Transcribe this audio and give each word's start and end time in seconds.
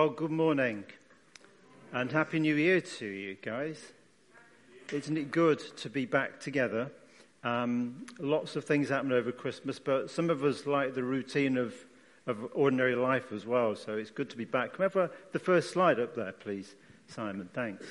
Well, 0.00 0.08
good 0.08 0.30
morning 0.30 0.84
and 1.92 2.10
Happy 2.10 2.40
New 2.40 2.54
Year 2.54 2.80
to 2.80 3.06
you 3.06 3.34
guys. 3.34 3.92
Isn't 4.90 5.18
it 5.18 5.30
good 5.30 5.58
to 5.76 5.90
be 5.90 6.06
back 6.06 6.40
together? 6.40 6.90
Um, 7.44 8.06
lots 8.18 8.56
of 8.56 8.64
things 8.64 8.88
happen 8.88 9.12
over 9.12 9.30
Christmas, 9.30 9.78
but 9.78 10.10
some 10.10 10.30
of 10.30 10.42
us 10.42 10.64
like 10.66 10.94
the 10.94 11.02
routine 11.02 11.58
of, 11.58 11.74
of 12.26 12.38
ordinary 12.54 12.94
life 12.94 13.30
as 13.30 13.44
well, 13.44 13.76
so 13.76 13.98
it's 13.98 14.10
good 14.10 14.30
to 14.30 14.38
be 14.38 14.46
back. 14.46 14.72
Can 14.72 14.78
we 14.78 14.84
have 14.84 14.96
a, 14.96 15.10
the 15.32 15.38
first 15.38 15.70
slide 15.70 16.00
up 16.00 16.16
there, 16.16 16.32
please, 16.32 16.76
Simon? 17.06 17.50
Thanks. 17.52 17.84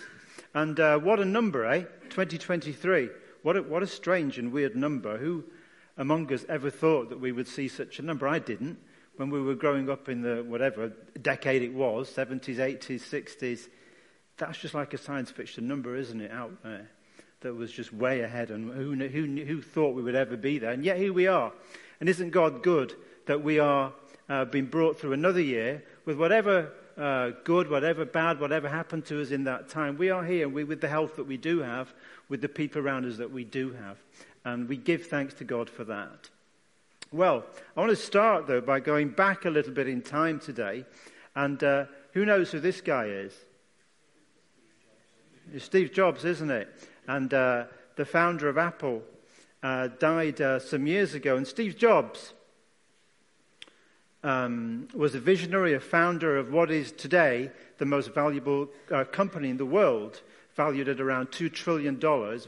And 0.55 0.79
uh, 0.79 0.97
what 0.97 1.19
a 1.19 1.25
number, 1.25 1.63
eh? 1.63 1.83
2023. 2.09 3.09
What 3.43 3.55
a, 3.55 3.61
what 3.61 3.83
a 3.83 3.87
strange 3.87 4.39
and 4.39 4.51
weird 4.51 4.75
number. 4.75 5.19
Who 5.19 5.43
among 5.95 6.33
us 6.33 6.43
ever 6.49 6.71
thought 6.71 7.09
that 7.09 7.19
we 7.19 7.31
would 7.31 7.47
see 7.47 7.67
such 7.67 7.99
a 7.99 8.01
number? 8.01 8.27
I 8.27 8.39
didn't 8.39 8.79
when 9.19 9.29
we 9.29 9.41
were 9.41 9.53
growing 9.53 9.89
up 9.89 10.07
in 10.07 10.21
the 10.21 10.41
whatever 10.47 10.93
decade 11.21 11.61
it 11.61 11.73
was, 11.73 12.09
70s, 12.09 12.55
80s, 12.55 13.01
60s, 13.01 13.67
that's 14.37 14.57
just 14.57 14.73
like 14.73 14.93
a 14.93 14.97
science 14.97 15.29
fiction 15.29 15.67
number, 15.67 15.97
isn't 15.97 16.21
it, 16.21 16.31
out 16.31 16.63
there? 16.63 16.89
That 17.41 17.53
was 17.53 17.69
just 17.69 17.91
way 17.91 18.21
ahead, 18.21 18.49
and 18.49 18.71
who, 18.71 18.95
who, 18.95 19.43
who 19.43 19.61
thought 19.61 19.93
we 19.93 20.03
would 20.03 20.15
ever 20.15 20.37
be 20.37 20.57
there? 20.57 20.71
And 20.71 20.85
yet 20.85 20.95
here 20.95 21.11
we 21.11 21.27
are. 21.27 21.51
And 21.99 22.07
isn't 22.07 22.29
God 22.29 22.63
good 22.63 22.93
that 23.25 23.43
we 23.43 23.59
are 23.59 23.91
uh, 24.29 24.45
being 24.45 24.67
brought 24.67 24.97
through 24.97 25.11
another 25.11 25.41
year 25.41 25.83
with 26.05 26.17
whatever 26.17 26.71
uh, 26.95 27.31
good, 27.43 27.69
whatever 27.69 28.05
bad, 28.05 28.39
whatever 28.39 28.69
happened 28.69 29.05
to 29.07 29.21
us 29.21 29.31
in 29.31 29.43
that 29.43 29.67
time? 29.67 29.97
We 29.97 30.11
are 30.11 30.23
here, 30.23 30.47
we, 30.47 30.63
with 30.63 30.79
the 30.79 30.87
health 30.87 31.17
that 31.17 31.27
we 31.27 31.35
do 31.35 31.59
have, 31.59 31.93
with 32.29 32.39
the 32.39 32.47
people 32.47 32.81
around 32.81 33.05
us 33.05 33.17
that 33.17 33.31
we 33.31 33.43
do 33.43 33.73
have. 33.73 33.97
And 34.45 34.69
we 34.69 34.77
give 34.77 35.07
thanks 35.07 35.33
to 35.35 35.43
God 35.43 35.69
for 35.69 35.83
that. 35.83 36.29
Well, 37.11 37.43
I 37.75 37.79
want 37.79 37.89
to 37.89 37.95
start, 37.95 38.45
though, 38.45 38.61
by 38.61 38.79
going 38.79 39.09
back 39.09 39.45
a 39.45 39.49
little 39.49 39.73
bit 39.73 39.87
in 39.87 40.03
time 40.03 40.39
today. 40.39 40.85
And 41.35 41.63
uh, 41.63 41.85
who 42.13 42.23
knows 42.23 42.51
who 42.51 42.59
this 42.59 42.81
guy 42.81 43.05
is? 43.05 43.33
It's 45.51 45.65
Steve 45.65 45.91
Jobs, 45.91 46.23
isn't 46.23 46.51
it? 46.51 46.69
And 47.07 47.33
uh, 47.33 47.63
the 47.95 48.05
founder 48.05 48.47
of 48.47 48.59
Apple 48.59 49.01
uh, 49.63 49.87
died 49.97 50.39
uh, 50.39 50.59
some 50.59 50.85
years 50.85 51.15
ago. 51.15 51.35
And 51.35 51.47
Steve 51.47 51.79
Jobs 51.79 52.33
um, 54.23 54.87
was 54.93 55.15
a 55.15 55.19
visionary, 55.19 55.73
a 55.73 55.79
founder 55.79 56.37
of 56.37 56.53
what 56.53 56.69
is 56.69 56.91
today 56.91 57.49
the 57.79 57.85
most 57.85 58.13
valuable 58.13 58.69
uh, 58.91 59.03
company 59.03 59.49
in 59.49 59.57
the 59.57 59.65
world, 59.65 60.21
valued 60.55 60.87
at 60.87 61.01
around 61.01 61.31
$2 61.31 61.51
trillion, 61.51 61.99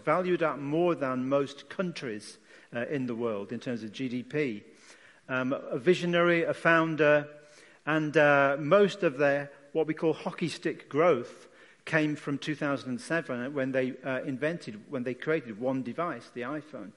valued 0.06 0.44
at 0.44 0.60
more 0.60 0.94
than 0.94 1.28
most 1.28 1.68
countries 1.68 2.38
uh, 2.76 2.86
in 2.88 3.06
the 3.06 3.16
world 3.16 3.52
in 3.52 3.60
terms 3.60 3.84
of 3.84 3.92
GDP. 3.92 4.64
Um, 5.30 5.54
a 5.54 5.78
visionary, 5.78 6.44
a 6.44 6.54
founder, 6.54 7.28
and 7.86 8.16
uh, 8.18 8.58
most 8.60 9.04
of 9.04 9.18
their 9.18 9.52
what 9.72 9.88
we 9.88 9.94
call 9.94 10.14
hockey 10.14 10.50
stick 10.50 10.90
growth 10.90 11.48
came 11.86 12.16
from 12.16 12.38
2007 12.38 13.54
when 13.54 13.72
they 13.72 13.94
uh, 14.04 14.22
invented, 14.22 14.82
when 14.90 15.04
they 15.04 15.14
created 15.14 15.60
one 15.60 15.82
device, 15.82 16.30
the 16.34 16.42
iPhone. 16.42 16.92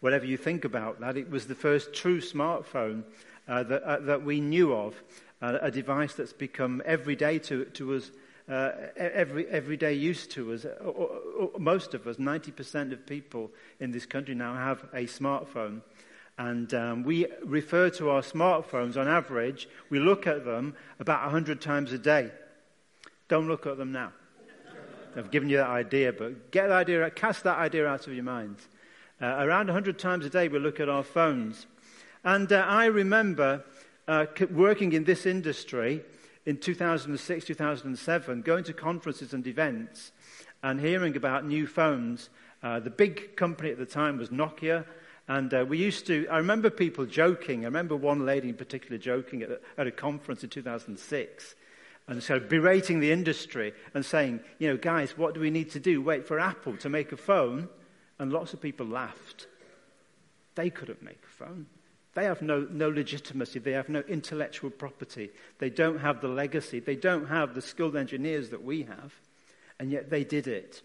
Whatever 0.00 0.26
you 0.26 0.36
think 0.36 0.64
about 0.64 1.00
that, 1.00 1.16
it 1.16 1.30
was 1.30 1.46
the 1.46 1.54
first 1.54 1.92
true 1.92 2.20
smartphone 2.20 3.04
uh, 3.46 3.62
that, 3.62 3.82
uh, 3.82 4.00
that 4.00 4.22
we 4.22 4.40
knew 4.40 4.74
of, 4.74 5.02
uh, 5.40 5.58
a 5.60 5.70
device 5.70 6.14
that's 6.14 6.32
become 6.32 6.82
everyday 6.84 7.38
to, 7.38 7.64
to 7.66 7.94
us 7.94 8.10
uh, 8.48 8.70
every, 8.96 9.46
everyday 9.48 9.94
use 9.94 10.26
to 10.28 10.52
us. 10.52 10.64
Uh, 10.64 11.48
most 11.58 11.94
of 11.94 12.06
us, 12.06 12.16
90% 12.16 12.92
of 12.92 13.06
people 13.06 13.50
in 13.80 13.90
this 13.90 14.06
country 14.06 14.34
now 14.34 14.54
have 14.54 14.82
a 14.92 15.06
smartphone. 15.06 15.80
And 16.36 16.74
um, 16.74 17.04
we 17.04 17.26
refer 17.44 17.90
to 17.90 18.10
our 18.10 18.22
smartphones 18.22 18.96
on 18.96 19.08
average, 19.08 19.68
we 19.88 20.00
look 20.00 20.26
at 20.26 20.44
them 20.44 20.74
about 20.98 21.22
100 21.22 21.60
times 21.60 21.92
a 21.92 21.98
day. 21.98 22.30
Don't 23.28 23.48
look 23.48 23.66
at 23.66 23.78
them 23.78 23.92
now. 23.92 24.12
I've 25.16 25.30
given 25.30 25.48
you 25.48 25.58
that 25.58 25.70
idea, 25.70 26.12
but 26.12 26.50
get 26.50 26.68
that 26.68 26.72
idea, 26.72 27.08
cast 27.10 27.44
that 27.44 27.58
idea 27.58 27.86
out 27.86 28.06
of 28.06 28.12
your 28.12 28.24
minds. 28.24 28.68
Uh, 29.22 29.26
around 29.26 29.68
100 29.68 29.96
times 29.96 30.26
a 30.26 30.30
day, 30.30 30.48
we 30.48 30.58
look 30.58 30.80
at 30.80 30.88
our 30.88 31.04
phones. 31.04 31.66
And 32.24 32.52
uh, 32.52 32.64
I 32.66 32.86
remember 32.86 33.64
uh, 34.08 34.26
working 34.50 34.92
in 34.92 35.04
this 35.04 35.24
industry 35.24 36.02
in 36.46 36.58
2006, 36.58 37.44
2007, 37.44 38.42
going 38.42 38.64
to 38.64 38.72
conferences 38.72 39.32
and 39.32 39.46
events 39.46 40.12
and 40.62 40.80
hearing 40.80 41.16
about 41.16 41.46
new 41.46 41.66
phones. 41.66 42.30
Uh, 42.62 42.80
the 42.80 42.90
big 42.90 43.36
company 43.36 43.70
at 43.70 43.78
the 43.78 43.86
time 43.86 44.18
was 44.18 44.30
Nokia. 44.30 44.84
And 45.26 45.54
uh, 45.54 45.64
we 45.66 45.78
used 45.78 46.06
to, 46.08 46.26
I 46.28 46.36
remember 46.36 46.68
people 46.68 47.06
joking. 47.06 47.62
I 47.62 47.64
remember 47.64 47.96
one 47.96 48.26
lady 48.26 48.48
in 48.50 48.56
particular 48.56 48.98
joking 48.98 49.42
at 49.42 49.50
a, 49.50 49.60
at 49.78 49.86
a 49.86 49.90
conference 49.90 50.44
in 50.44 50.50
2006 50.50 51.54
and 52.06 52.22
so 52.22 52.38
berating 52.38 53.00
the 53.00 53.10
industry 53.10 53.72
and 53.94 54.04
saying, 54.04 54.40
you 54.58 54.68
know, 54.68 54.76
guys, 54.76 55.16
what 55.16 55.34
do 55.34 55.40
we 55.40 55.50
need 55.50 55.70
to 55.70 55.80
do? 55.80 56.02
Wait 56.02 56.26
for 56.26 56.38
Apple 56.38 56.76
to 56.78 56.88
make 56.88 57.12
a 57.12 57.16
phone? 57.16 57.68
And 58.18 58.32
lots 58.32 58.52
of 58.52 58.60
people 58.60 58.86
laughed. 58.86 59.46
They 60.54 60.70
couldn't 60.70 61.02
make 61.02 61.20
a 61.24 61.44
phone. 61.44 61.66
They 62.14 62.24
have 62.24 62.42
no, 62.42 62.66
no 62.70 62.88
legitimacy. 62.88 63.58
They 63.58 63.72
have 63.72 63.88
no 63.88 64.00
intellectual 64.08 64.70
property. 64.70 65.30
They 65.58 65.70
don't 65.70 65.98
have 65.98 66.20
the 66.20 66.28
legacy. 66.28 66.80
They 66.80 66.96
don't 66.96 67.26
have 67.26 67.54
the 67.54 67.62
skilled 67.62 67.96
engineers 67.96 68.50
that 68.50 68.62
we 68.62 68.82
have. 68.84 69.12
And 69.80 69.90
yet 69.90 70.10
they 70.10 70.22
did 70.22 70.46
it. 70.46 70.82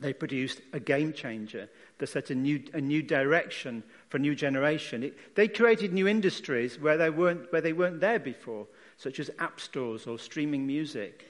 They 0.00 0.12
produced 0.12 0.60
a 0.72 0.78
game 0.78 1.12
changer 1.12 1.68
that 1.98 2.08
set 2.08 2.30
a 2.30 2.34
new, 2.34 2.62
a 2.74 2.80
new 2.80 3.02
direction 3.02 3.82
for 4.08 4.18
a 4.18 4.20
new 4.20 4.34
generation. 4.34 5.02
It, 5.02 5.34
they 5.34 5.48
created 5.48 5.92
new 5.92 6.06
industries 6.06 6.78
where 6.78 6.96
they, 6.96 7.10
weren't, 7.10 7.50
where 7.50 7.62
they 7.62 7.72
weren't 7.72 8.00
there 8.00 8.18
before, 8.18 8.66
such 8.96 9.18
as 9.18 9.30
app 9.38 9.60
stores 9.60 10.06
or 10.06 10.18
streaming 10.18 10.66
music. 10.66 11.26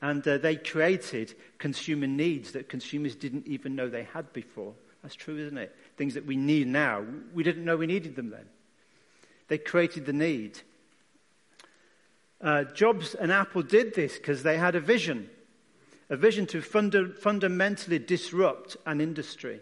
And 0.00 0.26
uh, 0.26 0.38
they 0.38 0.56
created 0.56 1.34
consumer 1.58 2.06
needs 2.06 2.52
that 2.52 2.68
consumers 2.68 3.16
didn't 3.16 3.46
even 3.48 3.74
know 3.74 3.88
they 3.88 4.04
had 4.04 4.32
before. 4.32 4.74
That's 5.02 5.14
true, 5.14 5.38
isn't 5.38 5.58
it? 5.58 5.74
Things 5.96 6.14
that 6.14 6.24
we 6.24 6.36
need 6.36 6.68
now. 6.68 7.04
We 7.34 7.42
didn't 7.42 7.64
know 7.64 7.76
we 7.76 7.86
needed 7.86 8.16
them 8.16 8.30
then. 8.30 8.46
They 9.48 9.58
created 9.58 10.06
the 10.06 10.12
need. 10.12 10.60
Uh, 12.40 12.64
Jobs 12.64 13.14
and 13.14 13.32
Apple 13.32 13.62
did 13.62 13.94
this 13.94 14.16
because 14.18 14.42
they 14.42 14.58
had 14.58 14.74
a 14.74 14.80
vision, 14.80 15.30
a 16.10 16.16
vision 16.16 16.46
to 16.46 16.60
funda- 16.60 17.14
fundamentally 17.14 17.98
disrupt 17.98 18.76
an 18.84 19.00
industry. 19.00 19.60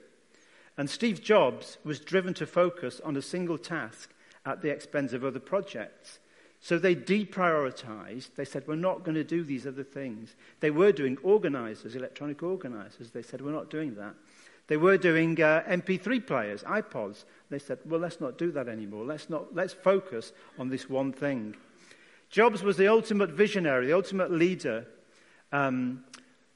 And 0.77 0.91
Steve 0.91 1.23
Jobs 1.23 1.78
was 1.84 2.00
driven 2.00 2.34
to 2.34 2.47
focus 2.47 3.00
on 3.05 3.17
a 3.17 3.23
single 3.23 3.59
task 3.59 4.12
at 4.44 4.61
the 4.61 4.71
expense 4.71 5.12
of 5.12 5.25
other 5.25 5.41
projects. 5.41 6.19
So 6.61 6.78
they 6.78 6.97
deprioritized. 6.97 8.34
They 8.37 8.44
said, 8.44 8.67
We're 8.67 8.77
not 8.77 9.05
going 9.05 9.17
to 9.17 9.25
do 9.25 9.44
these 9.44 9.67
other 9.67 9.84
things. 9.84 10.34
They 10.61 10.71
were 10.71 10.93
doing 10.93 11.19
organizers, 11.23 11.94
electronic 11.94 12.43
organizers. 12.43 13.11
They 13.11 13.23
said, 13.23 13.41
We're 13.41 13.53
not 13.53 13.71
doing 13.71 13.94
that. 13.97 14.15
They 14.66 14.76
were 14.76 14.97
doing 14.97 15.41
uh, 15.42 15.62
MP3 15.69 16.26
players, 16.26 16.62
iPods. 16.62 17.25
They 17.50 17.58
said, 17.58 17.78
well, 17.84 18.00
let's 18.00 18.20
not 18.20 18.38
do 18.38 18.50
that 18.52 18.69
anymore. 18.69 19.04
Let's, 19.04 19.28
not, 19.28 19.54
let's 19.54 19.75
focus 19.75 20.32
on 20.58 20.70
this 20.70 20.88
one 20.88 21.12
thing. 21.12 21.54
Jobs 22.30 22.62
was 22.62 22.76
the 22.76 22.88
ultimate 22.88 23.30
visionary, 23.30 23.86
the 23.86 23.92
ultimate 23.92 24.30
leader 24.30 24.86
um, 25.52 26.04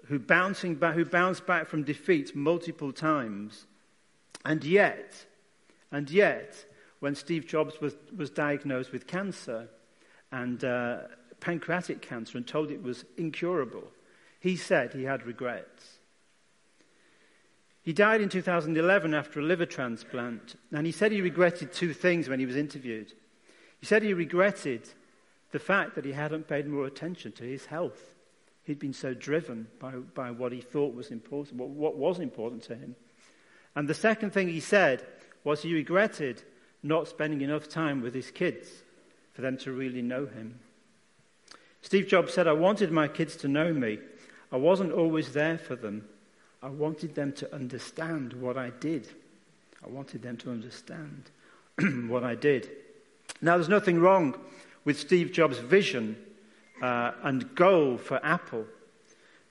who, 0.06 0.18
bouncing 0.18 0.74
back, 0.74 0.94
who 0.94 1.04
bounced 1.04 1.46
back 1.46 1.68
from 1.68 1.84
defeat 1.84 2.34
multiple 2.34 2.92
times. 2.92 3.66
And 4.44 4.64
yet, 4.64 5.26
and 5.92 6.10
yet, 6.10 6.64
when 7.00 7.14
Steve 7.14 7.46
Jobs 7.46 7.80
was, 7.80 7.94
was 8.16 8.30
diagnosed 8.30 8.90
with 8.90 9.06
cancer 9.06 9.68
and 10.32 10.64
uh, 10.64 11.00
pancreatic 11.40 12.00
cancer 12.00 12.38
and 12.38 12.46
told 12.46 12.70
it 12.70 12.82
was 12.82 13.04
incurable, 13.16 13.84
he 14.40 14.56
said 14.56 14.94
he 14.94 15.04
had 15.04 15.26
regrets. 15.26 15.97
He 17.88 17.94
died 17.94 18.20
in 18.20 18.28
2011 18.28 19.14
after 19.14 19.40
a 19.40 19.42
liver 19.42 19.64
transplant, 19.64 20.56
and 20.72 20.84
he 20.84 20.92
said 20.92 21.10
he 21.10 21.22
regretted 21.22 21.72
two 21.72 21.94
things 21.94 22.28
when 22.28 22.38
he 22.38 22.44
was 22.44 22.54
interviewed. 22.54 23.14
He 23.80 23.86
said 23.86 24.02
he 24.02 24.12
regretted 24.12 24.90
the 25.52 25.58
fact 25.58 25.94
that 25.94 26.04
he 26.04 26.12
hadn't 26.12 26.48
paid 26.48 26.66
more 26.68 26.84
attention 26.84 27.32
to 27.32 27.44
his 27.44 27.64
health. 27.64 28.14
He'd 28.64 28.78
been 28.78 28.92
so 28.92 29.14
driven 29.14 29.68
by, 29.80 29.92
by 29.92 30.32
what 30.32 30.52
he 30.52 30.60
thought 30.60 30.94
was 30.94 31.10
important, 31.10 31.58
what, 31.58 31.70
what 31.70 31.96
was 31.96 32.18
important 32.18 32.62
to 32.64 32.76
him. 32.76 32.94
And 33.74 33.88
the 33.88 33.94
second 33.94 34.34
thing 34.34 34.48
he 34.48 34.60
said 34.60 35.06
was 35.42 35.62
he 35.62 35.72
regretted 35.72 36.42
not 36.82 37.08
spending 37.08 37.40
enough 37.40 37.70
time 37.70 38.02
with 38.02 38.12
his 38.12 38.30
kids 38.30 38.68
for 39.32 39.40
them 39.40 39.56
to 39.60 39.72
really 39.72 40.02
know 40.02 40.26
him. 40.26 40.60
Steve 41.80 42.06
Jobs 42.06 42.34
said, 42.34 42.46
I 42.46 42.52
wanted 42.52 42.92
my 42.92 43.08
kids 43.08 43.34
to 43.36 43.48
know 43.48 43.72
me. 43.72 43.98
I 44.52 44.58
wasn't 44.58 44.92
always 44.92 45.32
there 45.32 45.56
for 45.56 45.74
them. 45.74 46.06
I 46.62 46.68
wanted 46.68 47.14
them 47.14 47.32
to 47.34 47.54
understand 47.54 48.32
what 48.32 48.56
I 48.56 48.70
did. 48.70 49.08
I 49.84 49.88
wanted 49.88 50.22
them 50.22 50.36
to 50.38 50.50
understand 50.50 51.30
what 52.08 52.24
I 52.24 52.34
did. 52.34 52.68
Now, 53.40 53.56
there's 53.56 53.68
nothing 53.68 54.00
wrong 54.00 54.34
with 54.84 54.98
Steve 54.98 55.32
Jobs' 55.32 55.58
vision 55.58 56.16
uh, 56.82 57.12
and 57.22 57.54
goal 57.54 57.96
for 57.96 58.24
Apple, 58.24 58.66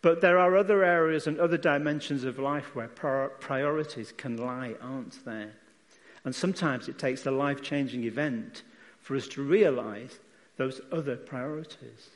but 0.02 0.22
there 0.22 0.38
are 0.38 0.58
other 0.58 0.84
areas 0.84 1.28
and 1.28 1.40
other 1.40 1.58
dimensions 1.58 2.24
of 2.24 2.40
life 2.40 2.76
where 2.76 2.88
priorities 2.88 4.12
can 4.12 4.38
lie, 4.38 4.76
aren't 4.82 5.24
there? 5.26 5.54
And 6.26 6.36
sometimes 6.36 6.90
it 6.90 7.00
takes 7.00 7.26
a 7.26 7.32
life 7.32 7.62
changing 7.62 8.04
event 8.04 8.64
for 9.00 9.16
us 9.16 9.28
to 9.30 9.42
realize 9.42 10.20
those 10.58 10.82
other 10.92 11.16
priorities. 11.16 12.10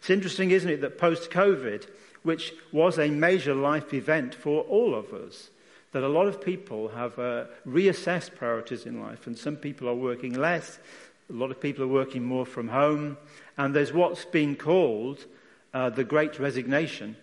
It's 0.00 0.10
interesting, 0.10 0.50
isn't 0.50 0.70
it, 0.70 0.80
that 0.80 0.96
post 0.96 1.30
COVID, 1.30 1.86
which 2.22 2.54
was 2.72 2.98
a 2.98 3.10
major 3.10 3.54
life 3.54 3.92
event 3.92 4.34
for 4.34 4.62
all 4.62 4.94
of 4.94 5.12
us, 5.12 5.50
that 5.92 6.02
a 6.02 6.08
lot 6.08 6.26
of 6.26 6.40
people 6.40 6.88
have 6.88 7.18
uh, 7.18 7.44
reassessed 7.66 8.34
priorities 8.34 8.86
in 8.86 9.02
life, 9.02 9.26
and 9.26 9.36
some 9.36 9.56
people 9.56 9.88
are 9.88 9.94
working 9.94 10.32
less, 10.32 10.78
a 11.28 11.34
lot 11.34 11.50
of 11.50 11.60
people 11.60 11.84
are 11.84 11.88
working 11.88 12.24
more 12.24 12.46
from 12.46 12.68
home, 12.68 13.18
and 13.58 13.76
there's 13.76 13.92
what's 13.92 14.24
been 14.24 14.56
called 14.56 15.26
uh, 15.74 15.90
the 15.90 16.04
great 16.04 16.38
resignation. 16.38 17.14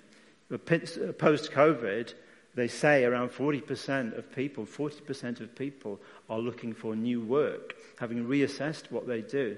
Post 0.50 1.52
COVID, 1.52 2.14
they 2.54 2.68
say 2.68 3.06
around 3.06 3.30
40% 3.30 4.16
of 4.18 4.32
people, 4.34 4.66
40% 4.66 5.42
of 5.42 5.56
people 5.56 6.00
are 6.30 6.40
looking 6.40 6.74
for 6.74 6.96
new 6.96 7.22
work, 7.22 7.76
having 7.98 8.26
reassessed 8.26 8.92
what 8.92 9.08
they 9.08 9.22
do. 9.22 9.58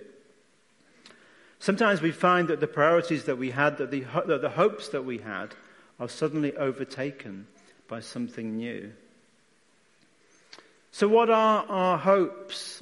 Sometimes 1.60 2.02
we 2.02 2.12
find 2.12 2.48
that 2.48 2.62
the 2.62 2.68
priorities 2.68 3.26
that 3.26 3.38
we 3.38 3.52
had, 3.52 3.78
that 3.78 3.92
the, 3.92 4.06
that 4.26 4.42
the 4.42 4.50
hopes 4.50 4.90
that 4.90 5.04
we 5.04 5.18
had, 5.18 5.54
are 6.00 6.08
suddenly 6.08 6.56
overtaken 6.56 7.46
by 7.90 8.00
something 8.00 8.56
new. 8.56 8.92
So, 10.92 11.08
what 11.08 11.30
are 11.30 11.66
our 11.68 11.98
hopes, 11.98 12.82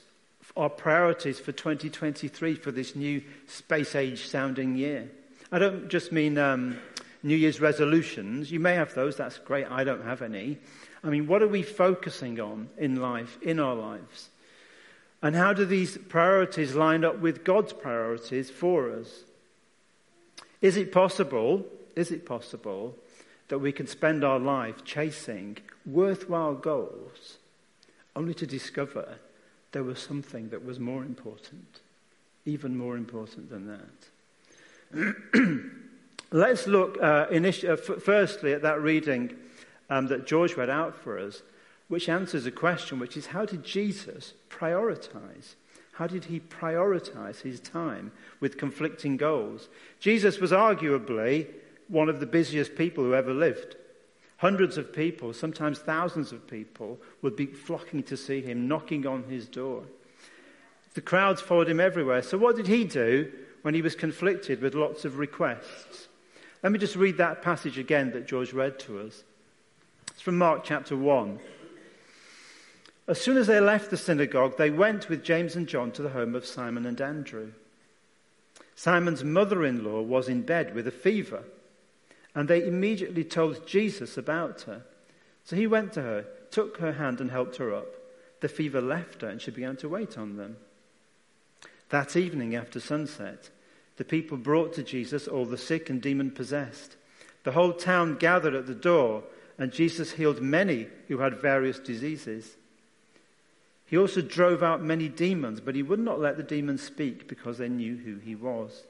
our 0.56 0.70
priorities 0.70 1.40
for 1.40 1.52
2023 1.52 2.56
for 2.56 2.72
this 2.72 2.96
new 2.96 3.24
space 3.48 3.96
age 3.96 4.28
sounding 4.28 4.76
year? 4.76 5.10
I 5.52 5.60
don't 5.60 5.90
just 5.90 6.12
mean 6.12 6.38
um, 6.38 6.78
New 7.24 7.36
Year's 7.36 7.60
resolutions. 7.60 8.52
You 8.52 8.60
may 8.60 8.76
have 8.76 8.94
those, 8.94 9.18
that's 9.18 9.40
great. 9.40 9.66
I 9.70 9.84
don't 9.84 10.04
have 10.04 10.22
any. 10.22 10.58
I 11.04 11.10
mean, 11.10 11.28
what 11.28 11.42
are 11.42 11.48
we 11.48 11.64
focusing 11.64 12.40
on 12.40 12.70
in 12.78 13.02
life, 13.02 13.38
in 13.42 13.60
our 13.60 13.76
lives? 13.76 14.30
And 15.22 15.36
how 15.36 15.54
do 15.54 15.66
these 15.66 15.98
priorities 15.98 16.76
line 16.76 17.04
up 17.04 17.20
with 17.20 17.44
God's 17.44 17.74
priorities 17.74 18.50
for 18.50 18.92
us? 18.92 19.24
Is 20.62 20.78
it 20.78 20.92
possible, 20.92 21.66
is 21.96 22.12
it 22.12 22.26
possible 22.26 22.96
that 23.48 23.60
we 23.60 23.72
can 23.72 23.88
spend 23.88 24.24
our 24.24 24.40
life 24.40 24.84
chasing 24.84 25.58
worthwhile 25.86 26.54
goals 26.54 27.38
only 28.16 28.34
to 28.36 28.46
discover 28.46 29.18
there 29.72 29.84
was 29.84 30.00
something 30.00 30.50
that 30.50 30.66
was 30.66 30.80
more 30.80 31.04
important, 31.04 31.82
even 32.46 32.78
more 32.78 32.96
important 32.98 33.50
than 33.50 33.68
that? 33.68 33.90
Let's 36.32 36.68
look 36.68 36.98
uh, 37.02 37.28
uh, 37.32 37.34
f- 37.34 38.02
firstly 38.04 38.54
at 38.54 38.62
that 38.64 38.82
reading 38.82 39.36
um, 39.90 40.08
that 40.08 40.28
George 40.28 40.56
read 40.56 40.70
out 40.70 40.96
for 40.96 41.18
us 41.18 41.42
which 41.88 42.10
answers 42.10 42.46
a 42.46 42.52
question, 42.52 43.00
which 43.00 43.16
is 43.16 43.28
how 43.28 43.46
did 43.46 43.64
Jesus 43.64 44.34
prioritize? 44.50 45.56
How 45.94 46.08
did 46.08 46.26
he 46.26 46.40
prioritize 46.40 47.42
his 47.42 47.60
time 47.60 48.12
with 48.40 48.58
conflicting 48.58 49.18
goals? 49.18 49.68
Jesus 50.00 50.40
was 50.40 50.52
arguably 50.52 51.48
one 51.88 52.10
of 52.10 52.20
the 52.20 52.26
busiest 52.26 52.76
people 52.76 53.04
who 53.04 53.16
ever 53.16 53.34
lived. 53.34 53.76
Hundreds 54.38 54.78
of 54.78 54.94
people, 54.94 55.34
sometimes 55.34 55.80
thousands 55.80 56.32
of 56.32 56.48
people, 56.48 57.00
would 57.22 57.36
be 57.36 57.48
flocking 57.48 58.04
to 58.04 58.16
see 58.16 58.42
him, 58.42 58.68
knocking 58.68 59.08
on 59.08 59.24
his 59.24 59.48
door. 59.48 59.84
The 60.94 61.02
crowds 61.02 61.42
followed 61.42 61.70
him 61.70 61.80
everywhere. 61.80 62.22
So, 62.22 62.38
what 62.38 62.56
did 62.56 62.68
he 62.68 62.84
do 62.84 63.32
when 63.64 63.74
he 63.74 63.82
was 63.82 63.96
conflicted 63.96 64.62
with 64.62 64.76
lots 64.76 65.06
of 65.06 65.18
requests? 65.18 66.08
Let 66.62 66.72
me 66.72 66.80
just 66.80 66.96
read 66.96 67.18
that 67.18 67.42
passage 67.42 67.80
again 67.80 68.12
that 68.12 68.28
George 68.28 68.54
read 68.54 68.78
to 68.82 69.00
us. 69.00 69.24
It's 70.12 70.22
from 70.22 70.38
Mark 70.38 70.64
chapter 70.64 70.96
1. 70.96 71.40
As 73.08 73.22
soon 73.22 73.38
as 73.38 73.48
they 73.48 73.62
left 73.62 73.90
the 73.90 73.98
synagogue, 73.98 74.58
they 74.58 74.70
went 74.70 75.08
with 75.08 75.24
James 75.24 75.56
and 75.56 75.68
John 75.68 75.92
to 75.92 76.02
the 76.02 76.10
home 76.10 76.36
of 76.36 76.46
Simon 76.46 76.86
and 76.86 77.00
Andrew. 77.00 77.54
Simon's 78.76 79.24
mother 79.24 79.64
in 79.64 79.84
law 79.84 80.02
was 80.02 80.28
in 80.28 80.42
bed 80.42 80.76
with 80.76 80.88
a 80.88 80.92
fever, 80.92 81.44
and 82.36 82.48
they 82.48 82.68
immediately 82.68 83.24
told 83.24 83.66
Jesus 83.66 84.18
about 84.18 84.62
her. 84.62 84.82
So 85.46 85.56
he 85.56 85.68
went 85.68 85.94
to 85.94 86.02
her, 86.02 86.26
took 86.52 86.78
her 86.78 86.94
hand, 86.94 87.22
and 87.22 87.32
helped 87.32 87.56
her 87.56 87.74
up. 87.74 87.88
The 88.42 88.50
fever 88.50 88.82
left 88.82 89.22
her, 89.22 89.30
and 89.30 89.42
she 89.42 89.52
began 89.52 89.78
to 89.78 89.90
wait 89.90 90.18
on 90.18 90.36
them. 90.36 90.58
That 91.90 92.18
evening, 92.18 92.56
after 92.56 92.82
sunset, 92.82 93.50
the 93.96 94.04
people 94.04 94.38
brought 94.38 94.74
to 94.74 94.84
Jesus 94.84 95.28
all 95.28 95.46
the 95.46 95.58
sick 95.58 95.90
and 95.90 96.02
demon 96.02 96.32
possessed. 96.32 96.98
The 97.46 97.54
whole 97.54 97.72
town 97.72 98.18
gathered 98.18 98.54
at 98.54 98.68
the 98.68 98.76
door, 98.76 99.24
and 99.58 99.72
Jesus 99.72 100.12
healed 100.12 100.42
many 100.42 100.88
who 101.08 101.20
had 101.20 101.42
various 101.42 101.80
diseases. 101.80 102.57
He 103.88 103.98
also 103.98 104.22
drove 104.22 104.62
out 104.62 104.84
many 104.84 105.08
demons, 105.08 105.62
but 105.62 105.74
he 105.74 105.82
would 105.82 106.00
not 106.00 106.20
let 106.20 106.36
the 106.36 106.44
demons 106.44 106.84
speak 106.84 107.28
because 107.28 107.58
they 107.58 107.70
knew 107.70 107.96
who 107.96 108.18
he 108.18 108.36
was. 108.36 108.84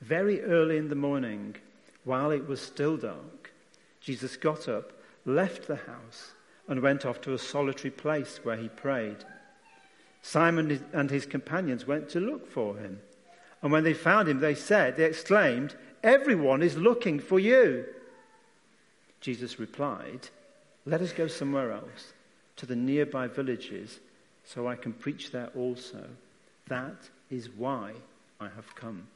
Very 0.00 0.42
early 0.42 0.76
in 0.76 0.88
the 0.88 0.96
morning, 0.96 1.54
while 2.02 2.32
it 2.32 2.48
was 2.48 2.60
still 2.60 2.96
dark, 2.96 3.52
Jesus 4.00 4.36
got 4.36 4.68
up, 4.68 4.92
left 5.24 5.68
the 5.68 5.76
house, 5.76 6.32
and 6.66 6.82
went 6.82 7.06
off 7.06 7.20
to 7.20 7.34
a 7.34 7.38
solitary 7.38 7.92
place 7.92 8.40
where 8.42 8.56
he 8.56 8.68
prayed. 8.68 9.24
Simon 10.22 10.84
and 10.92 11.08
his 11.08 11.24
companions 11.24 11.86
went 11.86 12.08
to 12.08 12.20
look 12.20 12.50
for 12.50 12.76
him. 12.76 13.00
And 13.62 13.70
when 13.70 13.84
they 13.84 13.94
found 13.94 14.28
him, 14.28 14.40
they 14.40 14.56
said, 14.56 14.96
they 14.96 15.04
exclaimed, 15.04 15.76
Everyone 16.02 16.64
is 16.64 16.76
looking 16.76 17.20
for 17.20 17.38
you. 17.38 17.84
Jesus 19.20 19.60
replied, 19.60 20.28
Let 20.84 21.00
us 21.00 21.12
go 21.12 21.28
somewhere 21.28 21.70
else 21.70 22.12
to 22.56 22.66
the 22.66 22.76
nearby 22.76 23.26
villages 23.26 23.98
so 24.44 24.66
I 24.66 24.76
can 24.76 24.92
preach 24.92 25.30
there 25.30 25.50
also. 25.56 26.04
That 26.68 26.96
is 27.30 27.48
why 27.50 27.92
I 28.40 28.48
have 28.48 28.74
come. 28.74 29.08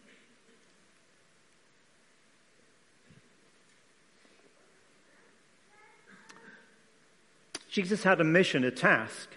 Jesus 7.71 8.03
had 8.03 8.21
a 8.21 8.25
mission, 8.25 8.65
a 8.65 8.71
task, 8.73 9.29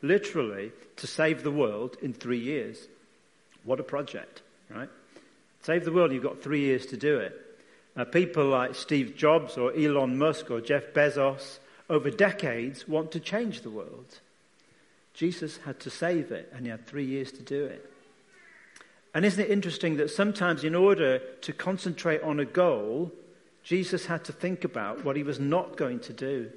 literally, 0.00 0.72
to 0.96 1.06
save 1.06 1.42
the 1.42 1.50
world 1.50 1.96
in 2.00 2.14
three 2.14 2.38
years. 2.38 2.88
What 3.64 3.80
a 3.80 3.82
project, 3.82 4.40
right? 4.70 4.88
Save 5.60 5.84
the 5.84 5.92
world, 5.92 6.12
you've 6.12 6.22
got 6.22 6.42
three 6.42 6.60
years 6.60 6.86
to 6.86 6.96
do 6.96 7.18
it. 7.18 7.58
Uh, 7.94 8.04
people 8.04 8.46
like 8.46 8.74
Steve 8.74 9.14
Jobs 9.16 9.58
or 9.58 9.74
Elon 9.74 10.16
Musk 10.16 10.50
or 10.50 10.60
Jeff 10.60 10.94
Bezos 10.94 11.58
over 11.88 12.10
decades 12.10 12.88
want 12.88 13.12
to 13.12 13.20
change 13.20 13.62
the 13.62 13.70
world. 13.70 14.20
Jesus 15.14 15.58
had 15.64 15.80
to 15.80 15.90
save 15.90 16.30
it, 16.30 16.52
and 16.54 16.66
he 16.66 16.70
had 16.70 16.86
three 16.86 17.04
years 17.04 17.32
to 17.32 17.42
do 17.42 17.64
it. 17.64 17.90
And 19.14 19.24
isn't 19.24 19.42
it 19.42 19.50
interesting 19.50 19.96
that 19.96 20.10
sometimes, 20.10 20.62
in 20.62 20.74
order 20.74 21.18
to 21.18 21.52
concentrate 21.52 22.22
on 22.22 22.38
a 22.38 22.44
goal, 22.44 23.10
Jesus 23.62 24.06
had 24.06 24.24
to 24.24 24.32
think 24.32 24.62
about 24.62 25.04
what 25.04 25.16
he 25.16 25.22
was 25.22 25.40
not 25.40 25.76
going 25.76 26.00
to 26.00 26.12
do. 26.12 26.50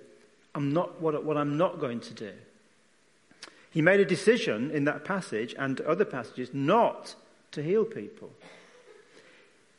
I'm 0.54 0.74
not 0.74 1.02
what, 1.02 1.24
what 1.24 1.38
I'm 1.38 1.58
not 1.58 1.80
going 1.80 2.02
to 2.02 2.14
do. 2.14 2.34
He 3.72 3.82
made 3.82 4.00
a 4.00 4.06
decision 4.06 4.72
in 4.72 4.86
that 4.86 5.06
passage 5.06 5.56
and 5.58 5.80
other 5.82 6.06
passages 6.06 6.50
not 6.54 7.16
to 7.52 7.64
heal 7.64 7.86
people. 7.86 8.30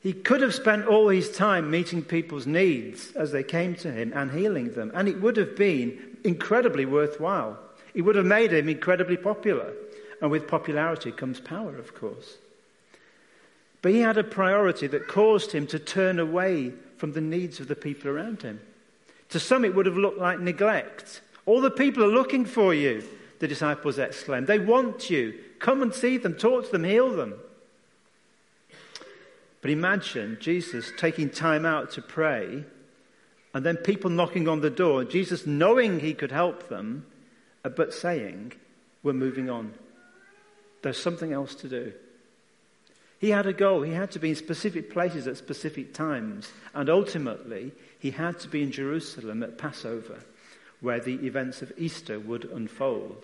He 0.01 0.15
could 0.15 0.41
have 0.41 0.55
spent 0.55 0.87
all 0.87 1.09
his 1.09 1.31
time 1.31 1.71
meeting 1.71 2.03
people's 2.03 2.47
needs 2.47 3.13
as 3.13 3.33
they 3.33 3.43
came 3.43 3.75
to 3.77 3.93
him 3.93 4.13
and 4.15 4.33
healing 4.33 4.73
them, 4.73 4.91
and 4.95 5.07
it 5.07 5.21
would 5.21 5.37
have 5.37 5.57
been 5.57 6.17
incredibly 6.25 6.87
worthwhile. 6.87 7.59
It 7.93 8.03
would 8.03 8.17
have 8.17 8.27
made 8.27 8.53
him 8.53 8.69
incredibly 8.69 9.19
popular. 9.19 9.73
And 10.23 10.31
with 10.31 10.49
popularity 10.49 11.13
comes 11.13 11.41
power, 11.41 11.77
of 11.77 11.95
course. 11.95 12.37
But 13.83 13.93
he 13.93 14.01
had 14.01 14.19
a 14.19 14.25
priority 14.25 14.87
that 14.87 15.09
caused 15.09 15.53
him 15.53 15.67
to 15.69 15.79
turn 15.79 16.19
away 16.19 16.73
from 16.97 17.13
the 17.13 17.21
needs 17.21 17.61
of 17.61 17.69
the 17.69 17.77
people 17.77 18.11
around 18.11 18.43
him. 18.43 18.61
To 19.31 19.41
some, 19.41 19.65
it 19.65 19.75
would 19.75 19.87
have 19.87 19.97
looked 19.97 20.19
like 20.19 20.41
neglect. 20.41 21.23
All 21.47 21.61
the 21.61 21.71
people 21.71 22.05
are 22.05 22.09
looking 22.09 22.45
for 22.45 22.75
you, 22.75 23.03
the 23.39 23.49
disciples 23.49 23.99
exclaimed. 23.99 24.47
They 24.47 24.59
want 24.59 25.09
you. 25.09 25.39
Come 25.59 25.83
and 25.83 25.95
see 25.95 26.19
them, 26.19 26.35
talk 26.35 26.67
to 26.67 26.73
them, 26.73 26.85
heal 26.85 27.11
them. 27.11 27.35
But 29.61 29.71
imagine 29.71 30.39
Jesus 30.41 30.91
taking 30.97 31.31
time 31.31 31.67
out 31.67 31.91
to 31.93 32.03
pray 32.03 32.65
and 33.53 33.67
then 33.67 33.77
people 33.77 34.11
knocking 34.11 34.49
on 34.49 34.61
the 34.61 34.71
door, 34.71 35.05
Jesus 35.05 35.47
knowing 35.47 36.01
he 36.01 36.15
could 36.15 36.33
help 36.33 36.69
them, 36.69 37.07
but 37.63 37.93
saying, 37.93 38.53
We're 39.03 39.13
moving 39.13 39.51
on. 39.51 39.75
There's 40.83 41.03
something 41.03 41.33
else 41.33 41.55
to 41.57 41.69
do. 41.69 41.93
He 43.19 43.31
had 43.31 43.47
a 43.47 43.53
goal. 43.53 43.83
He 43.83 43.93
had 43.93 44.13
to 44.13 44.19
be 44.19 44.31
in 44.31 44.37
specific 44.37 44.91
places 44.91 45.27
at 45.27 45.37
specific 45.37 45.93
times. 45.93 46.51
And 46.73 46.89
ultimately, 46.89 47.73
he 47.99 48.13
had 48.13 48.39
to 48.41 48.49
be 48.49 48.63
in 48.63 48.73
Jerusalem 48.73 49.43
at 49.43 49.59
Passover, 49.59 50.21
where 50.81 51.01
the 51.01 51.27
events 51.27 51.61
of 51.61 51.73
Easter 51.77 52.19
would 52.19 52.45
unfold. 52.45 53.23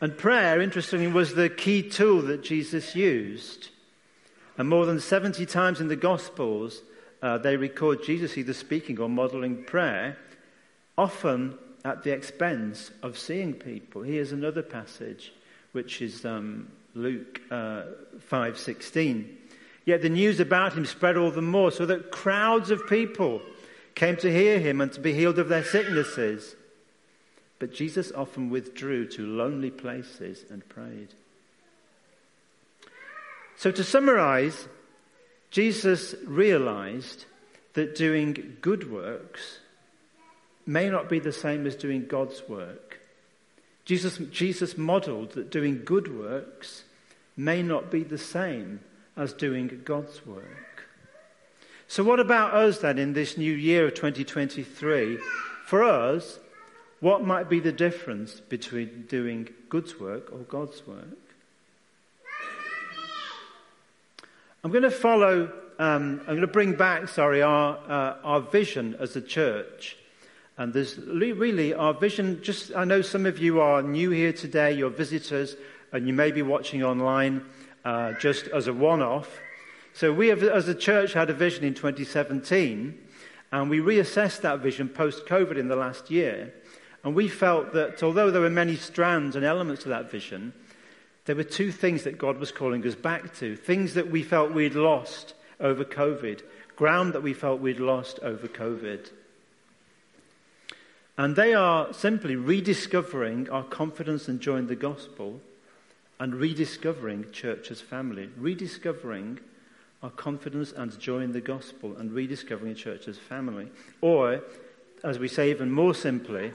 And 0.00 0.18
prayer, 0.18 0.60
interestingly, 0.60 1.06
was 1.06 1.34
the 1.34 1.48
key 1.48 1.88
tool 1.88 2.22
that 2.22 2.42
Jesus 2.42 2.96
used. 2.96 3.68
And 4.60 4.68
more 4.68 4.84
than 4.84 5.00
70 5.00 5.46
times 5.46 5.80
in 5.80 5.88
the 5.88 5.96
Gospels, 5.96 6.82
uh, 7.22 7.38
they 7.38 7.56
record 7.56 8.04
Jesus 8.04 8.36
either 8.36 8.52
speaking 8.52 9.00
or 9.00 9.08
modeling 9.08 9.64
prayer, 9.64 10.18
often 10.98 11.56
at 11.82 12.02
the 12.02 12.12
expense 12.12 12.90
of 13.02 13.18
seeing 13.18 13.54
people. 13.54 14.02
Here's 14.02 14.32
another 14.32 14.60
passage 14.60 15.32
which 15.72 16.02
is 16.02 16.26
um, 16.26 16.68
Luke 16.94 17.40
uh, 17.50 17.84
5:16. 18.30 19.34
Yet 19.86 20.02
the 20.02 20.10
news 20.10 20.40
about 20.40 20.74
him 20.74 20.84
spread 20.84 21.16
all 21.16 21.30
the 21.30 21.40
more, 21.40 21.70
so 21.70 21.86
that 21.86 22.10
crowds 22.10 22.70
of 22.70 22.86
people 22.86 23.40
came 23.94 24.18
to 24.18 24.30
hear 24.30 24.58
him 24.58 24.82
and 24.82 24.92
to 24.92 25.00
be 25.00 25.14
healed 25.14 25.38
of 25.38 25.48
their 25.48 25.64
sicknesses. 25.64 26.54
But 27.58 27.72
Jesus 27.72 28.12
often 28.12 28.50
withdrew 28.50 29.06
to 29.12 29.26
lonely 29.26 29.70
places 29.70 30.44
and 30.50 30.68
prayed. 30.68 31.14
So, 33.60 33.70
to 33.70 33.84
summarize, 33.84 34.68
Jesus 35.50 36.14
realized 36.24 37.26
that 37.74 37.94
doing 37.94 38.56
good 38.62 38.90
works 38.90 39.58
may 40.64 40.88
not 40.88 41.10
be 41.10 41.18
the 41.18 41.30
same 41.30 41.66
as 41.66 41.76
doing 41.76 42.06
God's 42.06 42.48
work. 42.48 43.00
Jesus, 43.84 44.16
Jesus 44.30 44.78
modeled 44.78 45.32
that 45.32 45.50
doing 45.50 45.82
good 45.84 46.08
works 46.18 46.84
may 47.36 47.62
not 47.62 47.90
be 47.90 48.02
the 48.02 48.16
same 48.16 48.80
as 49.14 49.34
doing 49.34 49.82
God's 49.84 50.24
work. 50.24 50.86
So, 51.86 52.02
what 52.02 52.18
about 52.18 52.54
us 52.54 52.78
then 52.78 52.96
in 52.96 53.12
this 53.12 53.36
new 53.36 53.52
year 53.52 53.88
of 53.88 53.92
2023? 53.92 55.18
For 55.66 55.84
us, 55.84 56.38
what 57.00 57.26
might 57.26 57.50
be 57.50 57.60
the 57.60 57.72
difference 57.72 58.40
between 58.40 59.04
doing 59.06 59.50
God's 59.68 60.00
work 60.00 60.32
or 60.32 60.38
God's 60.38 60.86
work? 60.86 61.29
I'm 64.62 64.70
going 64.70 64.82
to 64.82 64.90
follow, 64.90 65.50
um, 65.78 66.20
I'm 66.20 66.26
going 66.26 66.40
to 66.42 66.46
bring 66.46 66.74
back, 66.74 67.08
sorry, 67.08 67.40
our, 67.40 67.78
uh, 67.88 68.16
our 68.22 68.40
vision 68.42 68.94
as 69.00 69.16
a 69.16 69.22
church. 69.22 69.96
And 70.58 70.74
there's 70.74 70.98
really 70.98 71.72
our 71.72 71.94
vision, 71.94 72.42
just, 72.42 72.76
I 72.76 72.84
know 72.84 73.00
some 73.00 73.24
of 73.24 73.38
you 73.38 73.62
are 73.62 73.80
new 73.80 74.10
here 74.10 74.34
today, 74.34 74.74
you're 74.74 74.90
visitors, 74.90 75.56
and 75.92 76.06
you 76.06 76.12
may 76.12 76.30
be 76.30 76.42
watching 76.42 76.84
online 76.84 77.42
uh, 77.86 78.12
just 78.20 78.48
as 78.48 78.66
a 78.66 78.74
one 78.74 79.00
off. 79.00 79.30
So 79.94 80.12
we 80.12 80.28
have, 80.28 80.42
as 80.42 80.68
a 80.68 80.74
church, 80.74 81.14
had 81.14 81.30
a 81.30 81.34
vision 81.34 81.64
in 81.64 81.72
2017, 81.72 82.98
and 83.52 83.70
we 83.70 83.78
reassessed 83.78 84.42
that 84.42 84.60
vision 84.60 84.90
post 84.90 85.24
COVID 85.24 85.56
in 85.56 85.68
the 85.68 85.76
last 85.76 86.10
year. 86.10 86.52
And 87.02 87.14
we 87.14 87.28
felt 87.28 87.72
that 87.72 88.02
although 88.02 88.30
there 88.30 88.42
were 88.42 88.50
many 88.50 88.76
strands 88.76 89.36
and 89.36 89.44
elements 89.44 89.84
to 89.84 89.88
that 89.88 90.10
vision, 90.10 90.52
there 91.30 91.36
were 91.36 91.44
two 91.44 91.70
things 91.70 92.02
that 92.02 92.18
God 92.18 92.38
was 92.38 92.50
calling 92.50 92.84
us 92.84 92.96
back 92.96 93.36
to 93.36 93.54
things 93.54 93.94
that 93.94 94.10
we 94.10 94.24
felt 94.24 94.50
we'd 94.50 94.74
lost 94.74 95.34
over 95.60 95.84
COVID, 95.84 96.42
ground 96.74 97.12
that 97.12 97.22
we 97.22 97.34
felt 97.34 97.60
we'd 97.60 97.78
lost 97.78 98.18
over 98.18 98.48
COVID. 98.48 99.12
And 101.16 101.36
they 101.36 101.54
are 101.54 101.92
simply 101.92 102.34
rediscovering 102.34 103.48
our 103.48 103.62
confidence 103.62 104.26
and 104.26 104.40
joy 104.40 104.56
in 104.56 104.66
the 104.66 104.74
gospel 104.74 105.40
and 106.18 106.34
rediscovering 106.34 107.30
church 107.30 107.70
as 107.70 107.80
family, 107.80 108.28
rediscovering 108.36 109.38
our 110.02 110.10
confidence 110.10 110.72
and 110.72 110.98
joy 110.98 111.20
in 111.20 111.30
the 111.30 111.40
gospel 111.40 111.96
and 111.96 112.10
rediscovering 112.10 112.74
church 112.74 113.06
as 113.06 113.18
family. 113.18 113.70
Or, 114.00 114.42
as 115.04 115.20
we 115.20 115.28
say 115.28 115.50
even 115.50 115.70
more 115.70 115.94
simply, 115.94 116.52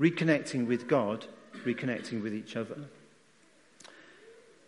reconnecting 0.00 0.66
with 0.66 0.88
God, 0.88 1.26
reconnecting 1.64 2.24
with 2.24 2.34
each 2.34 2.56
other 2.56 2.88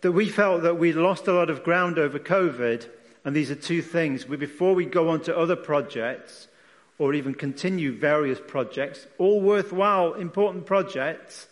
that 0.01 0.11
we 0.11 0.29
felt 0.29 0.63
that 0.63 0.77
we 0.77 0.93
lost 0.93 1.27
a 1.27 1.33
lot 1.33 1.49
of 1.49 1.63
ground 1.63 1.99
over 1.99 2.19
COVID, 2.19 2.87
and 3.25 3.35
these 3.35 3.51
are 3.51 3.55
two 3.55 3.81
things. 3.81 4.25
Before 4.25 4.73
we 4.73 4.85
go 4.85 5.09
on 5.09 5.21
to 5.21 5.37
other 5.37 5.55
projects 5.55 6.47
or 6.97 7.13
even 7.13 7.33
continue 7.33 7.93
various 7.93 8.39
projects, 8.45 9.07
all 9.17 9.41
worthwhile, 9.41 10.13
important 10.13 10.65
projects, 10.65 11.47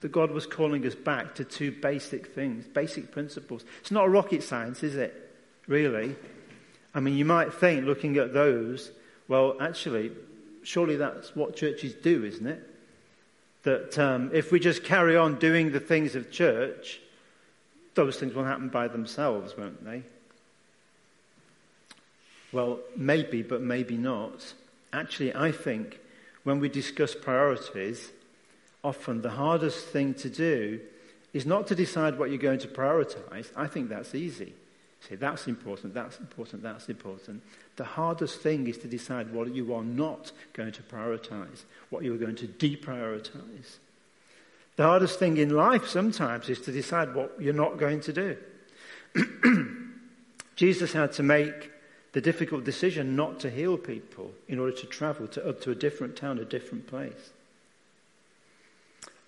that 0.00 0.10
God 0.10 0.32
was 0.32 0.46
calling 0.46 0.84
us 0.84 0.96
back 0.96 1.36
to 1.36 1.44
two 1.44 1.70
basic 1.70 2.34
things, 2.34 2.66
basic 2.66 3.12
principles. 3.12 3.64
It's 3.80 3.92
not 3.92 4.10
rocket 4.10 4.42
science, 4.42 4.82
is 4.82 4.96
it? 4.96 5.34
Really? 5.68 6.16
I 6.94 7.00
mean, 7.00 7.14
you 7.16 7.24
might 7.24 7.54
think, 7.54 7.86
looking 7.86 8.16
at 8.16 8.34
those, 8.34 8.90
well, 9.28 9.56
actually, 9.60 10.10
surely 10.64 10.96
that's 10.96 11.34
what 11.34 11.56
churches 11.56 11.94
do, 11.94 12.24
isn't 12.24 12.46
it? 12.46 12.68
That 13.62 13.98
um, 13.98 14.30
if 14.34 14.50
we 14.50 14.58
just 14.58 14.82
carry 14.82 15.16
on 15.16 15.38
doing 15.38 15.70
the 15.70 15.80
things 15.80 16.16
of 16.16 16.32
church, 16.32 17.00
those 17.94 18.18
things 18.18 18.34
will 18.34 18.44
happen 18.44 18.68
by 18.68 18.88
themselves, 18.88 19.56
won't 19.56 19.84
they? 19.84 20.02
Well, 22.52 22.80
maybe, 22.96 23.42
but 23.42 23.62
maybe 23.62 23.96
not. 23.96 24.54
Actually, 24.92 25.34
I 25.34 25.52
think 25.52 25.98
when 26.44 26.60
we 26.60 26.68
discuss 26.68 27.14
priorities, 27.14 28.10
often 28.84 29.22
the 29.22 29.30
hardest 29.30 29.86
thing 29.86 30.14
to 30.14 30.28
do 30.28 30.80
is 31.32 31.46
not 31.46 31.66
to 31.68 31.74
decide 31.74 32.18
what 32.18 32.28
you're 32.28 32.38
going 32.38 32.58
to 32.58 32.68
prioritize. 32.68 33.50
I 33.56 33.66
think 33.66 33.88
that's 33.88 34.14
easy. 34.14 34.52
Say, 35.08 35.16
that's 35.16 35.48
important, 35.48 35.94
that's 35.94 36.20
important, 36.20 36.62
that's 36.62 36.88
important. 36.88 37.42
The 37.76 37.84
hardest 37.84 38.40
thing 38.40 38.68
is 38.68 38.78
to 38.78 38.86
decide 38.86 39.32
what 39.32 39.52
you 39.52 39.74
are 39.74 39.82
not 39.82 40.30
going 40.52 40.72
to 40.72 40.82
prioritize, 40.82 41.64
what 41.90 42.04
you 42.04 42.14
are 42.14 42.18
going 42.18 42.36
to 42.36 42.46
deprioritize. 42.46 43.78
The 44.76 44.84
hardest 44.84 45.18
thing 45.18 45.36
in 45.36 45.50
life 45.50 45.86
sometimes 45.86 46.48
is 46.48 46.60
to 46.62 46.72
decide 46.72 47.14
what 47.14 47.36
you're 47.38 47.52
not 47.52 47.78
going 47.78 48.00
to 48.00 48.12
do. 48.12 48.36
Jesus 50.56 50.92
had 50.92 51.12
to 51.12 51.22
make 51.22 51.70
the 52.12 52.20
difficult 52.20 52.64
decision 52.64 53.16
not 53.16 53.40
to 53.40 53.50
heal 53.50 53.76
people 53.76 54.32
in 54.48 54.58
order 54.58 54.76
to 54.76 54.86
travel 54.86 55.26
to, 55.28 55.48
up 55.48 55.60
to 55.62 55.70
a 55.70 55.74
different 55.74 56.16
town, 56.16 56.38
a 56.38 56.44
different 56.44 56.86
place. 56.86 57.30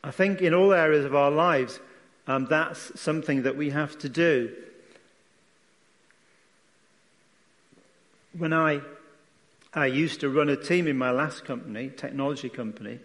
I 0.02 0.10
think 0.10 0.42
in 0.42 0.52
all 0.52 0.72
areas 0.72 1.04
of 1.04 1.14
our 1.14 1.30
lives, 1.30 1.80
um, 2.26 2.46
that's 2.46 2.98
something 3.00 3.42
that 3.42 3.56
we 3.56 3.70
have 3.70 3.98
to 4.00 4.08
do. 4.08 4.52
When 8.36 8.52
I, 8.52 8.80
I 9.72 9.86
used 9.86 10.20
to 10.20 10.28
run 10.28 10.48
a 10.48 10.56
team 10.56 10.86
in 10.86 10.98
my 10.98 11.10
last 11.10 11.44
company, 11.44 11.90
technology 11.90 12.48
company, 12.48 12.98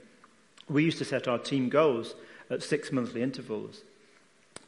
we 0.69 0.83
used 0.83 0.97
to 0.97 1.05
set 1.05 1.27
our 1.27 1.37
team 1.37 1.69
goals 1.69 2.15
at 2.49 2.63
six 2.63 2.91
monthly 2.91 3.21
intervals. 3.21 3.81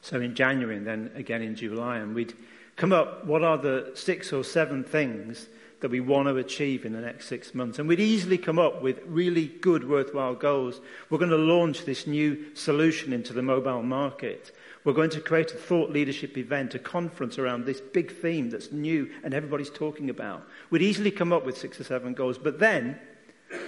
So 0.02 0.20
in 0.20 0.36
January 0.36 0.78
and 0.78 0.88
then 0.88 1.12
again 1.16 1.42
in 1.42 1.56
July, 1.56 1.98
and 1.98 2.16
we'd 2.16 2.34
come 2.76 2.92
up 2.92 3.26
what 3.26 3.44
are 3.44 3.58
the 3.58 3.92
six 3.94 4.34
or 4.34 4.44
seven 4.44 4.84
things 4.84 5.48
that 5.82 5.92
we 5.92 6.00
want 6.00 6.28
to 6.28 6.38
achieve 6.38 6.86
in 6.86 6.94
the 6.94 7.02
next 7.02 7.28
six 7.28 7.54
months. 7.54 7.80
And 7.80 7.88
we'd 7.88 8.00
easily 8.00 8.38
come 8.38 8.60
up 8.60 8.82
with 8.82 9.02
really 9.06 9.48
good, 9.48 9.88
worthwhile 9.88 10.36
goals. 10.36 10.80
We're 11.10 11.18
going 11.18 11.32
to 11.32 11.38
launch 11.38 11.86
this 11.86 12.06
new 12.06 12.56
solution 12.56 13.14
into 13.14 13.34
the 13.34 13.42
mobile 13.42 13.82
market. 13.82 14.56
We're 14.84 14.94
going 14.94 15.10
to 15.12 15.22
create 15.22 15.52
a 15.52 15.58
thought 15.58 15.90
leadership 15.90 16.38
event, 16.38 16.76
a 16.76 16.80
conference 16.80 17.38
around 17.38 17.66
this 17.66 17.82
big 17.82 18.16
theme 18.16 18.50
that's 18.50 18.72
new 18.72 19.10
and 19.24 19.34
everybody's 19.34 19.72
talking 19.72 20.10
about. 20.10 20.48
We'd 20.70 20.82
easily 20.84 21.12
come 21.12 21.34
up 21.34 21.46
with 21.46 21.58
six 21.58 21.80
or 21.80 21.84
seven 21.84 22.14
goals. 22.14 22.38
But 22.38 22.60
then 22.60 23.00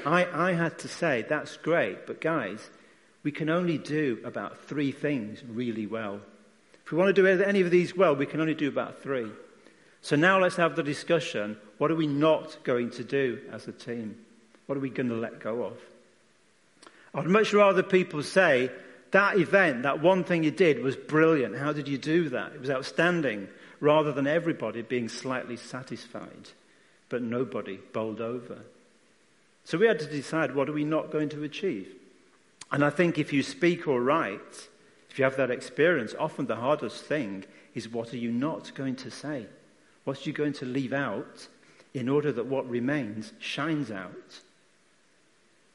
I, 0.06 0.28
I 0.50 0.54
had 0.54 0.78
to 0.80 0.88
say, 0.88 1.26
that's 1.28 1.58
great, 1.58 2.06
but 2.06 2.22
guys, 2.22 2.70
we 3.24 3.32
can 3.32 3.50
only 3.50 3.78
do 3.78 4.20
about 4.24 4.60
three 4.66 4.92
things 4.92 5.42
really 5.48 5.88
well. 5.88 6.20
If 6.86 6.92
we 6.92 6.98
want 6.98 7.16
to 7.16 7.22
do 7.22 7.28
any 7.44 7.62
of 7.62 7.72
these 7.72 7.96
well, 7.96 8.16
we 8.16 8.26
can 8.26 8.42
only 8.42 8.54
do 8.54 8.68
about 8.68 9.02
three. 9.02 9.32
So 10.02 10.18
now 10.18 10.40
let's 10.40 10.58
have 10.58 10.76
the 10.76 10.84
discussion. 10.84 11.58
What 11.78 11.90
are 11.90 11.96
we 11.96 12.08
not 12.08 12.58
going 12.64 12.90
to 12.92 13.04
do 13.04 13.40
as 13.52 13.68
a 13.68 13.72
team? 13.72 14.18
What 14.66 14.78
are 14.78 14.82
we 14.82 14.90
going 14.90 15.10
to 15.10 15.16
let 15.16 15.40
go 15.40 15.64
of? 15.64 15.78
I'd 17.16 17.26
much 17.26 17.54
rather 17.54 17.84
people 17.84 18.22
say, 18.24 18.70
that 19.12 19.38
event, 19.38 19.84
that 19.84 20.02
one 20.02 20.24
thing 20.24 20.44
you 20.44 20.52
did 20.52 20.84
was 20.84 20.96
brilliant. 20.96 21.56
How 21.56 21.72
did 21.72 21.88
you 21.88 21.98
do 21.98 22.30
that? 22.30 22.54
It 22.54 22.60
was 22.60 22.70
outstanding. 22.70 23.48
Rather 23.80 24.12
than 24.12 24.28
everybody 24.28 24.82
being 24.82 25.10
slightly 25.10 25.58
satisfied, 25.58 26.50
but 27.10 27.22
nobody 27.22 27.78
bowled 27.92 28.22
over. 28.22 28.60
So 29.66 29.78
we 29.78 29.88
had 29.88 30.00
to 30.00 30.06
decide 30.06 30.56
what 30.56 30.70
are 30.70 30.74
we 30.74 30.86
not 30.86 31.12
going 31.12 31.30
to 31.30 31.44
achieve? 31.44 31.94
And 32.74 32.84
I 32.84 32.90
think 32.90 33.20
if 33.20 33.32
you 33.32 33.44
speak 33.44 33.88
or 33.88 34.02
write, 34.02 34.68
if 35.12 35.20
you 35.20 35.24
have 35.24 35.38
that 35.38 35.52
experience, 35.52 36.16
often 36.18 36.48
the 36.48 36.56
hardest 36.56 37.06
thing 37.06 37.46
is 37.76 37.88
what 37.88 38.12
are 38.14 38.18
you 38.18 38.32
not 38.32 38.74
going 38.74 38.96
to 38.98 39.12
say? 39.12 39.46
What 40.06 40.18
are 40.18 40.24
you 40.24 40.34
going 40.34 40.54
to 40.54 40.66
leave 40.66 40.92
out 40.92 41.48
in 41.94 42.10
order 42.10 42.32
that 42.32 42.48
what 42.48 42.68
remains 42.68 43.32
shines 43.38 43.92
out? 43.92 44.42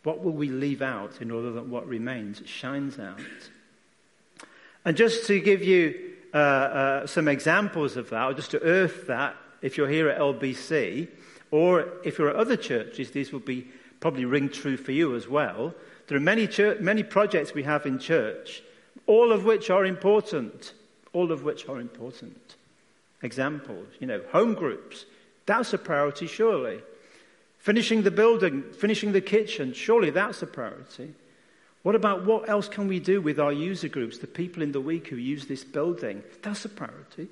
What 0.02 0.24
will 0.24 0.32
we 0.32 0.48
leave 0.48 0.82
out 0.82 1.22
in 1.22 1.30
order 1.30 1.52
that 1.52 1.66
what 1.66 1.86
remains 1.86 2.42
shines 2.46 2.98
out? 2.98 3.20
And 4.84 4.96
just 4.96 5.24
to 5.28 5.38
give 5.38 5.62
you 5.62 6.14
uh, 6.34 6.36
uh, 6.36 7.06
some 7.06 7.28
examples 7.28 7.96
of 7.96 8.10
that, 8.10 8.24
or 8.24 8.34
just 8.34 8.50
to 8.50 8.62
earth 8.62 9.06
that, 9.06 9.36
if 9.62 9.76
you're 9.76 9.88
here 9.88 10.08
at 10.08 10.18
LBC, 10.18 11.08
or 11.52 11.88
if 12.04 12.18
you're 12.18 12.30
at 12.30 12.36
other 12.36 12.56
churches, 12.56 13.12
these 13.12 13.32
will 13.32 13.40
be 13.40 13.68
probably 14.00 14.24
ring 14.24 14.48
true 14.48 14.76
for 14.76 14.92
you 14.92 15.14
as 15.14 15.28
well. 15.28 15.74
There 16.08 16.16
are 16.16 16.20
many, 16.20 16.46
church, 16.46 16.80
many 16.80 17.02
projects 17.02 17.54
we 17.54 17.62
have 17.62 17.86
in 17.86 17.98
church, 17.98 18.62
all 19.06 19.30
of 19.30 19.44
which 19.44 19.70
are 19.70 19.84
important. 19.84 20.72
All 21.12 21.32
of 21.32 21.42
which 21.42 21.68
are 21.68 21.80
important. 21.80 22.56
Examples, 23.22 23.86
you 23.98 24.06
know, 24.06 24.22
home 24.30 24.54
groups. 24.54 25.06
That's 25.46 25.72
a 25.72 25.78
priority, 25.78 26.26
surely. 26.26 26.80
Finishing 27.58 28.02
the 28.02 28.10
building, 28.10 28.62
finishing 28.78 29.12
the 29.12 29.20
kitchen, 29.20 29.72
surely 29.72 30.10
that's 30.10 30.42
a 30.42 30.46
priority. 30.46 31.14
What 31.82 31.94
about 31.94 32.24
what 32.24 32.48
else 32.48 32.68
can 32.68 32.88
we 32.88 33.00
do 33.00 33.20
with 33.20 33.40
our 33.40 33.52
user 33.52 33.88
groups, 33.88 34.18
the 34.18 34.26
people 34.26 34.62
in 34.62 34.72
the 34.72 34.80
week 34.80 35.08
who 35.08 35.16
use 35.16 35.46
this 35.46 35.64
building? 35.64 36.22
That's 36.42 36.64
a 36.64 36.68
priority. 36.68 37.28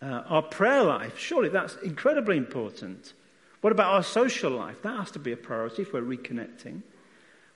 Uh, 0.00 0.22
our 0.28 0.42
prayer 0.42 0.82
life, 0.82 1.18
surely 1.18 1.48
that's 1.48 1.76
incredibly 1.76 2.36
important. 2.36 3.12
What 3.60 3.72
about 3.72 3.94
our 3.94 4.02
social 4.02 4.50
life? 4.50 4.82
That 4.82 4.98
has 4.98 5.10
to 5.12 5.18
be 5.18 5.32
a 5.32 5.36
priority 5.36 5.82
if 5.82 5.92
we're 5.92 6.02
reconnecting. 6.02 6.82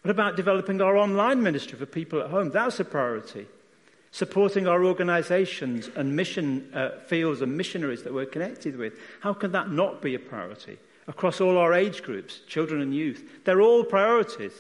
What 0.02 0.11
about 0.11 0.37
developing 0.37 0.80
our 0.80 0.97
online 0.97 1.42
ministry 1.42 1.78
for 1.78 1.87
people 1.87 2.21
at 2.21 2.30
home? 2.30 2.50
That's 2.50 2.80
a 2.80 2.85
priority. 2.85 3.47
Supporting 4.12 4.66
our 4.66 4.85
organizations 4.85 5.88
and 5.95 6.16
mission 6.16 6.71
uh, 6.75 6.99
fields 7.07 7.42
and 7.42 7.57
missionaries 7.57 8.02
that 8.02 8.14
we're 8.14 8.26
connected 8.26 8.76
with. 8.76 8.95
How 9.21 9.35
can 9.35 9.52
that 9.52 9.71
not 9.71 10.00
be 10.00 10.14
a 10.14 10.19
priority? 10.19 10.78
Across 11.07 11.40
all 11.40 11.59
our 11.59 11.75
age 11.75 12.02
groups, 12.02 12.40
children 12.49 12.80
and 12.80 12.95
youth. 12.95 13.45
They're 13.45 13.61
all 13.61 13.85
priorities. 13.85 14.52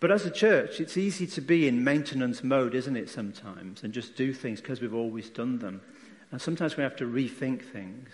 But 0.00 0.10
as 0.10 0.26
a 0.26 0.30
church, 0.30 0.80
it's 0.80 0.96
easy 0.96 1.26
to 1.28 1.40
be 1.40 1.66
in 1.66 1.82
maintenance 1.82 2.44
mode, 2.44 2.74
isn't 2.74 2.96
it, 2.96 3.08
sometimes, 3.08 3.82
and 3.82 3.92
just 3.92 4.16
do 4.16 4.32
things 4.32 4.60
because 4.60 4.80
we've 4.80 4.94
always 4.94 5.30
done 5.30 5.58
them. 5.58 5.80
And 6.30 6.40
sometimes 6.40 6.76
we 6.76 6.82
have 6.82 6.96
to 6.96 7.06
rethink 7.06 7.62
things. 7.62 8.08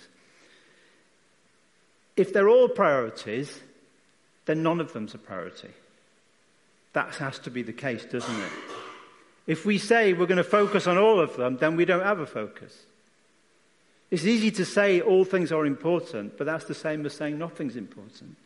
If 2.16 2.32
they're 2.32 2.48
all 2.48 2.68
priorities, 2.68 3.60
then 4.46 4.62
none 4.62 4.80
of 4.80 4.92
them's 4.92 5.14
a 5.14 5.18
priority. 5.18 5.70
That 6.92 7.14
has 7.16 7.38
to 7.40 7.50
be 7.50 7.62
the 7.62 7.72
case, 7.72 8.04
doesn't 8.04 8.40
it? 8.40 8.52
If 9.46 9.64
we 9.64 9.78
say 9.78 10.12
we're 10.12 10.26
going 10.26 10.38
to 10.38 10.44
focus 10.44 10.86
on 10.86 10.98
all 10.98 11.20
of 11.20 11.36
them, 11.36 11.56
then 11.56 11.76
we 11.76 11.84
don't 11.84 12.02
have 12.02 12.20
a 12.20 12.26
focus. 12.26 12.76
It's 14.10 14.24
easy 14.24 14.50
to 14.52 14.64
say 14.64 15.00
all 15.00 15.24
things 15.24 15.52
are 15.52 15.64
important, 15.64 16.36
but 16.36 16.44
that's 16.44 16.64
the 16.64 16.74
same 16.74 17.06
as 17.06 17.14
saying 17.14 17.38
nothing's 17.38 17.76
important. 17.76 18.36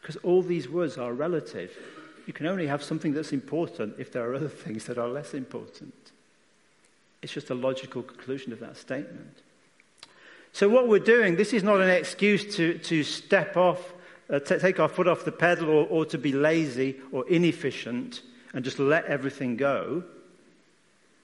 Because 0.00 0.16
all 0.16 0.42
these 0.42 0.68
words 0.68 0.98
are 0.98 1.12
relative. 1.12 1.76
You 2.26 2.32
can 2.32 2.46
only 2.46 2.66
have 2.66 2.82
something 2.82 3.12
that's 3.12 3.32
important 3.32 3.94
if 3.98 4.12
there 4.12 4.28
are 4.28 4.34
other 4.34 4.48
things 4.48 4.84
that 4.86 4.98
are 4.98 5.08
less 5.08 5.34
important. 5.34 5.94
It's 7.22 7.32
just 7.32 7.50
a 7.50 7.54
logical 7.54 8.02
conclusion 8.02 8.52
of 8.52 8.60
that 8.60 8.76
statement. 8.76 9.38
So, 10.52 10.68
what 10.68 10.88
we're 10.88 10.98
doing, 10.98 11.36
this 11.36 11.52
is 11.52 11.62
not 11.62 11.80
an 11.80 11.90
excuse 11.90 12.56
to, 12.56 12.78
to 12.78 13.04
step 13.04 13.56
off, 13.56 13.92
uh, 14.30 14.38
to 14.40 14.58
take 14.58 14.78
our 14.78 14.88
foot 14.88 15.08
off 15.08 15.24
the 15.24 15.32
pedal, 15.32 15.68
or, 15.68 15.86
or 15.86 16.04
to 16.06 16.18
be 16.18 16.32
lazy 16.32 16.96
or 17.12 17.28
inefficient 17.28 18.22
and 18.52 18.64
just 18.64 18.78
let 18.78 19.04
everything 19.06 19.56
go. 19.56 20.02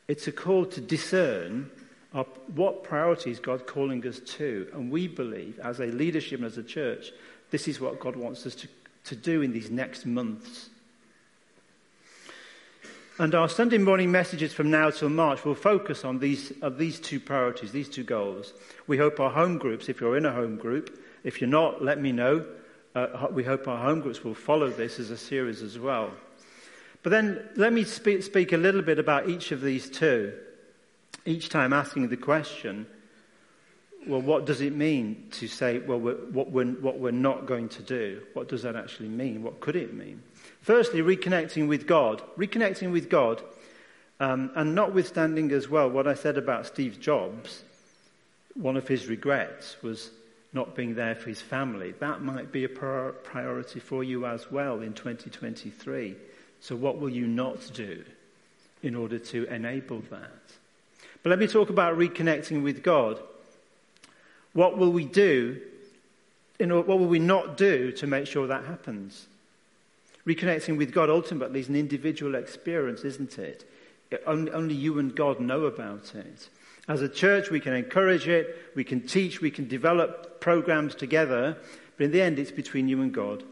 It's 0.08 0.26
a 0.26 0.32
call 0.32 0.66
to 0.66 0.80
discern 0.80 1.70
our, 2.14 2.25
what 2.54 2.84
priorities 2.84 3.40
God 3.40 3.66
calling 3.66 4.06
us 4.06 4.20
to. 4.20 4.68
And 4.72 4.90
we 4.90 5.08
believe, 5.08 5.58
as 5.60 5.80
a 5.80 5.86
leadership 5.86 6.40
and 6.40 6.46
as 6.46 6.58
a 6.58 6.62
church, 6.62 7.12
this 7.50 7.68
is 7.68 7.80
what 7.80 8.00
God 8.00 8.16
wants 8.16 8.46
us 8.46 8.54
to, 8.56 8.68
to 9.04 9.16
do 9.16 9.42
in 9.42 9.52
these 9.52 9.70
next 9.70 10.06
months. 10.06 10.70
And 13.18 13.34
our 13.34 13.48
Sunday 13.48 13.78
morning 13.78 14.10
messages 14.10 14.52
from 14.52 14.70
now 14.70 14.90
till 14.90 15.08
March 15.08 15.44
will 15.44 15.54
focus 15.54 16.04
on 16.04 16.18
these, 16.18 16.52
uh, 16.60 16.68
these 16.68 17.00
two 17.00 17.18
priorities, 17.18 17.72
these 17.72 17.88
two 17.88 18.04
goals. 18.04 18.52
We 18.86 18.98
hope 18.98 19.18
our 19.20 19.30
home 19.30 19.56
groups, 19.56 19.88
if 19.88 20.00
you're 20.00 20.18
in 20.18 20.26
a 20.26 20.32
home 20.32 20.56
group, 20.56 21.02
if 21.25 21.40
you're 21.40 21.48
not, 21.48 21.82
let 21.82 22.00
me 22.00 22.12
know. 22.12 22.44
Uh, 22.96 23.28
we 23.30 23.44
hope 23.44 23.68
our 23.68 23.76
home 23.76 24.00
groups 24.00 24.24
will 24.24 24.32
follow 24.32 24.70
this 24.70 24.98
as 24.98 25.10
a 25.10 25.18
series 25.18 25.60
as 25.60 25.78
well. 25.78 26.10
But 27.02 27.10
then 27.10 27.46
let 27.54 27.74
me 27.74 27.84
speak, 27.84 28.22
speak 28.22 28.54
a 28.54 28.56
little 28.56 28.80
bit 28.80 28.98
about 28.98 29.28
each 29.28 29.52
of 29.52 29.60
these 29.60 29.90
two, 29.90 30.32
each 31.26 31.50
time 31.50 31.74
asking 31.74 32.08
the 32.08 32.16
question 32.16 32.86
well, 34.06 34.22
what 34.22 34.46
does 34.46 34.60
it 34.60 34.72
mean 34.72 35.26
to 35.32 35.48
say, 35.48 35.78
well, 35.80 35.98
we're, 35.98 36.14
what, 36.14 36.50
we're, 36.52 36.64
what 36.64 37.00
we're 37.00 37.10
not 37.10 37.44
going 37.44 37.68
to 37.70 37.82
do? 37.82 38.22
What 38.34 38.48
does 38.48 38.62
that 38.62 38.76
actually 38.76 39.08
mean? 39.08 39.42
What 39.42 39.58
could 39.60 39.74
it 39.74 39.92
mean? 39.92 40.22
Firstly, 40.62 41.00
reconnecting 41.00 41.66
with 41.68 41.88
God. 41.88 42.22
Reconnecting 42.38 42.92
with 42.92 43.10
God, 43.10 43.42
um, 44.20 44.52
and 44.54 44.74
notwithstanding 44.74 45.50
as 45.50 45.68
well 45.68 45.90
what 45.90 46.06
I 46.06 46.14
said 46.14 46.38
about 46.38 46.66
Steve 46.66 47.00
Jobs, 47.00 47.62
one 48.54 48.76
of 48.76 48.88
his 48.88 49.06
regrets 49.06 49.76
was 49.82 50.10
not 50.52 50.74
being 50.74 50.94
there 50.94 51.14
for 51.14 51.28
his 51.28 51.40
family. 51.40 51.92
That 52.00 52.22
might 52.22 52.52
be 52.52 52.64
a 52.64 52.68
priority 52.68 53.80
for 53.80 54.02
you 54.02 54.26
as 54.26 54.50
well 54.50 54.80
in 54.80 54.94
2023. 54.94 56.16
So, 56.61 56.76
what 56.76 56.98
will 56.98 57.11
you 57.11 57.26
not 57.26 57.70
do 57.74 58.04
in 58.82 58.94
order 58.94 59.18
to 59.18 59.44
enable 59.46 60.00
that? 60.11 60.30
But 61.22 61.30
let 61.30 61.38
me 61.38 61.46
talk 61.46 61.70
about 61.70 61.98
reconnecting 61.98 62.62
with 62.62 62.82
God. 62.82 63.18
What 64.52 64.78
will 64.78 64.92
we 64.92 65.04
do? 65.04 65.61
In, 66.59 66.74
what 66.74 66.87
will 66.87 67.06
we 67.06 67.18
not 67.18 67.56
do 67.56 67.92
to 67.92 68.06
make 68.06 68.26
sure 68.26 68.46
that 68.46 68.64
happens? 68.64 69.26
Reconnecting 70.26 70.76
with 70.76 70.92
God 70.92 71.11
ultimately 71.11 71.61
is 71.61 71.68
an 71.68 71.76
individual 71.76 72.35
experience, 72.35 73.04
isn't 73.04 73.38
it? 73.38 73.68
Only, 74.26 74.52
only 74.52 74.74
you 74.74 74.98
and 74.98 75.14
God 75.14 75.40
know 75.40 75.64
about 75.64 76.14
it. 76.14 76.48
As 76.88 77.03
a 77.03 77.09
church, 77.09 77.51
we 77.51 77.61
can 77.61 77.75
encourage 77.75 78.29
it, 78.29 78.57
we 78.75 78.85
can 78.85 79.07
teach, 79.07 79.40
we 79.40 79.51
can 79.51 79.66
develop 79.66 80.40
programs 80.40 80.94
together, 80.94 81.57
but 81.96 82.05
in 82.05 82.12
the 82.12 82.22
end, 82.22 82.38
it's 82.38 82.53
between 82.53 82.88
you 82.88 83.03
and 83.03 83.12
God. 83.12 83.42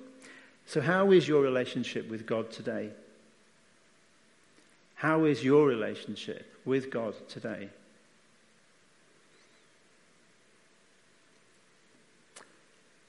So, 0.66 0.80
how 0.80 1.10
is 1.10 1.26
your 1.26 1.42
relationship 1.42 2.08
with 2.08 2.26
God 2.26 2.50
today? 2.50 2.90
How 4.94 5.24
is 5.24 5.42
your 5.42 5.66
relationship 5.66 6.46
with 6.64 6.90
God 6.90 7.14
today? 7.28 7.68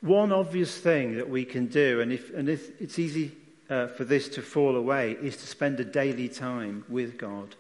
One 0.02 0.32
obvious 0.32 0.78
thing 0.78 1.16
that 1.16 1.30
we 1.30 1.46
can 1.46 1.68
do, 1.68 2.02
and, 2.02 2.12
if, 2.12 2.34
and 2.34 2.50
if 2.50 2.80
it's 2.82 3.00
easy 3.00 3.32
uh, 3.70 3.88
for 3.88 4.04
this 4.04 4.28
to 4.30 4.42
fall 4.42 4.76
away, 4.76 5.18
is 5.22 5.38
to 5.38 5.48
spend 5.48 5.80
a 5.80 5.86
daily 5.86 6.30
time 6.30 6.84
with 6.90 7.18
God. 7.18 7.56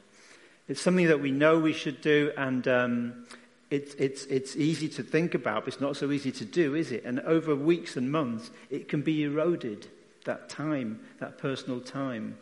It's 0.67 0.81
something 0.81 1.07
that 1.07 1.21
we 1.21 1.31
know 1.31 1.59
we 1.59 1.73
should 1.73 2.01
do, 2.01 2.31
and 2.37 2.67
um, 2.67 3.25
it, 3.69 3.95
it's, 3.99 4.25
it's 4.25 4.55
easy 4.55 4.89
to 4.89 5.03
think 5.03 5.35
about, 5.35 5.65
but 5.65 5.73
it's 5.73 5.81
not 5.81 5.95
so 5.95 6.11
easy 6.11 6.31
to 6.31 6.45
do, 6.45 6.75
is 6.75 6.91
it? 6.91 7.03
And 7.05 7.19
over 7.21 7.55
weeks 7.55 7.97
and 7.97 8.11
months, 8.11 8.49
it 8.69 8.87
can 8.87 9.01
be 9.01 9.23
eroded, 9.23 9.87
that 10.25 10.49
time, 10.49 10.99
that 11.19 11.37
personal 11.37 11.81
time. 11.81 12.37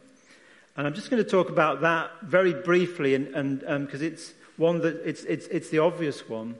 And 0.78 0.88
I'm 0.88 0.94
just 0.94 1.10
going 1.10 1.24
to 1.24 1.30
talk 1.30 1.50
about 1.50 1.82
that 1.82 2.12
very 2.22 2.54
briefly, 2.54 3.14
and 3.14 3.60
because 3.60 4.02
um, 4.02 4.08
it's 4.08 4.34
one 4.58 4.80
that 4.82 5.02
it's, 5.06 5.24
it's, 5.26 5.48
it's 5.48 5.70
the 5.70 5.80
obvious 5.80 6.28
one. 6.28 6.56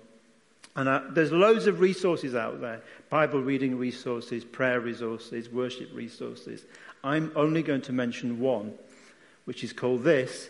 And 0.76 0.90
uh, 0.90 1.02
there's 1.12 1.32
loads 1.32 1.68
of 1.68 1.80
resources 1.80 2.36
out 2.36 2.60
there 2.60 2.82
Bible 3.10 3.42
reading 3.42 3.78
resources, 3.78 4.44
prayer 4.44 4.80
resources, 4.80 5.50
worship 5.50 5.90
resources. 5.94 6.64
I'm 7.04 7.32
only 7.36 7.62
going 7.62 7.82
to 7.82 7.94
mention 7.94 8.40
one, 8.40 8.74
which 9.46 9.64
is 9.64 9.72
called 9.72 10.04
this. 10.04 10.50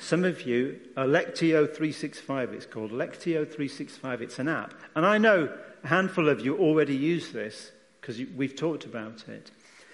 Some 0.00 0.24
of 0.24 0.42
you, 0.42 0.80
Lectio 0.96 1.66
365, 1.66 2.52
it's 2.52 2.66
called. 2.66 2.90
Lectio 2.90 3.44
365, 3.44 4.22
it's 4.22 4.38
an 4.38 4.48
app. 4.48 4.74
And 4.94 5.06
I 5.06 5.18
know 5.18 5.52
a 5.84 5.88
handful 5.88 6.28
of 6.28 6.44
you 6.44 6.58
already 6.58 6.96
use 6.96 7.32
this 7.32 7.72
because 8.00 8.20
we've 8.36 8.56
talked 8.56 8.84
about 8.84 9.28
it. 9.28 9.50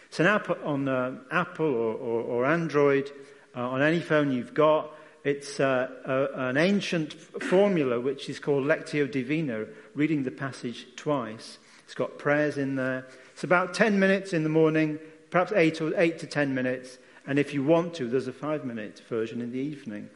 It's 0.09 0.21
an 0.21 0.27
app 0.27 0.49
on 0.65 0.89
uh, 0.89 1.19
Apple 1.31 1.67
or, 1.67 1.95
or, 1.95 2.23
or 2.23 2.47
Android, 2.47 3.11
uh, 3.55 3.61
on 3.61 3.83
any 3.83 4.01
phone 4.01 4.33
you've 4.33 4.55
got. 4.55 4.95
It's 5.25 5.61
uh, 5.61 5.89
a, 6.05 6.49
an 6.49 6.57
ancient 6.57 7.13
formula 7.13 8.01
which 8.01 8.31
is 8.31 8.39
called 8.39 8.65
Lectio 8.65 9.11
Divina, 9.11 9.67
reading 9.95 10.23
the 10.23 10.31
passage 10.31 10.87
twice. 10.97 11.59
It's 11.85 11.95
got 11.95 12.19
prayers 12.19 12.57
in 12.57 12.77
there. 12.77 13.07
It's 13.33 13.45
about 13.45 13.75
10 13.75 13.99
minutes 13.99 14.33
in 14.33 14.43
the 14.43 14.49
morning, 14.49 14.99
perhaps 15.31 15.53
8 15.53 15.81
or 15.81 15.93
8 15.97 16.19
to 16.21 16.27
10 16.27 16.55
minutes. 16.55 16.99
And 17.29 17.39
if 17.39 17.53
you 17.53 17.63
want 17.63 17.93
to, 17.95 18.09
there's 18.09 18.27
a 18.27 18.33
5 18.33 18.65
minute 18.65 19.03
version 19.07 19.43
in 19.43 19.53
the 19.53 19.59
evening. 19.59 20.09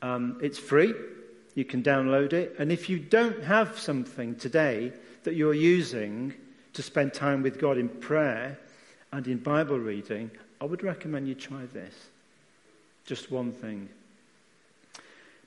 Um, 0.00 0.38
it's 0.42 0.58
free. 0.58 0.94
You 1.54 1.66
can 1.66 1.82
download 1.82 2.32
it. 2.32 2.56
And 2.58 2.72
if 2.72 2.88
you 2.88 2.98
don't 2.98 3.44
have 3.44 3.78
something 3.78 4.34
today 4.36 4.92
that 5.24 5.34
you're 5.34 5.54
using 5.54 6.32
to 6.72 6.82
spend 6.82 7.12
time 7.12 7.42
with 7.42 7.60
God 7.60 7.76
in 7.76 7.90
prayer 7.90 8.58
and 9.12 9.26
in 9.26 9.36
Bible 9.36 9.78
reading, 9.78 10.30
I 10.62 10.64
would 10.64 10.82
recommend 10.82 11.28
you 11.28 11.34
try 11.34 11.66
this. 11.74 11.94
Just 13.04 13.30
one 13.30 13.52
thing. 13.52 13.90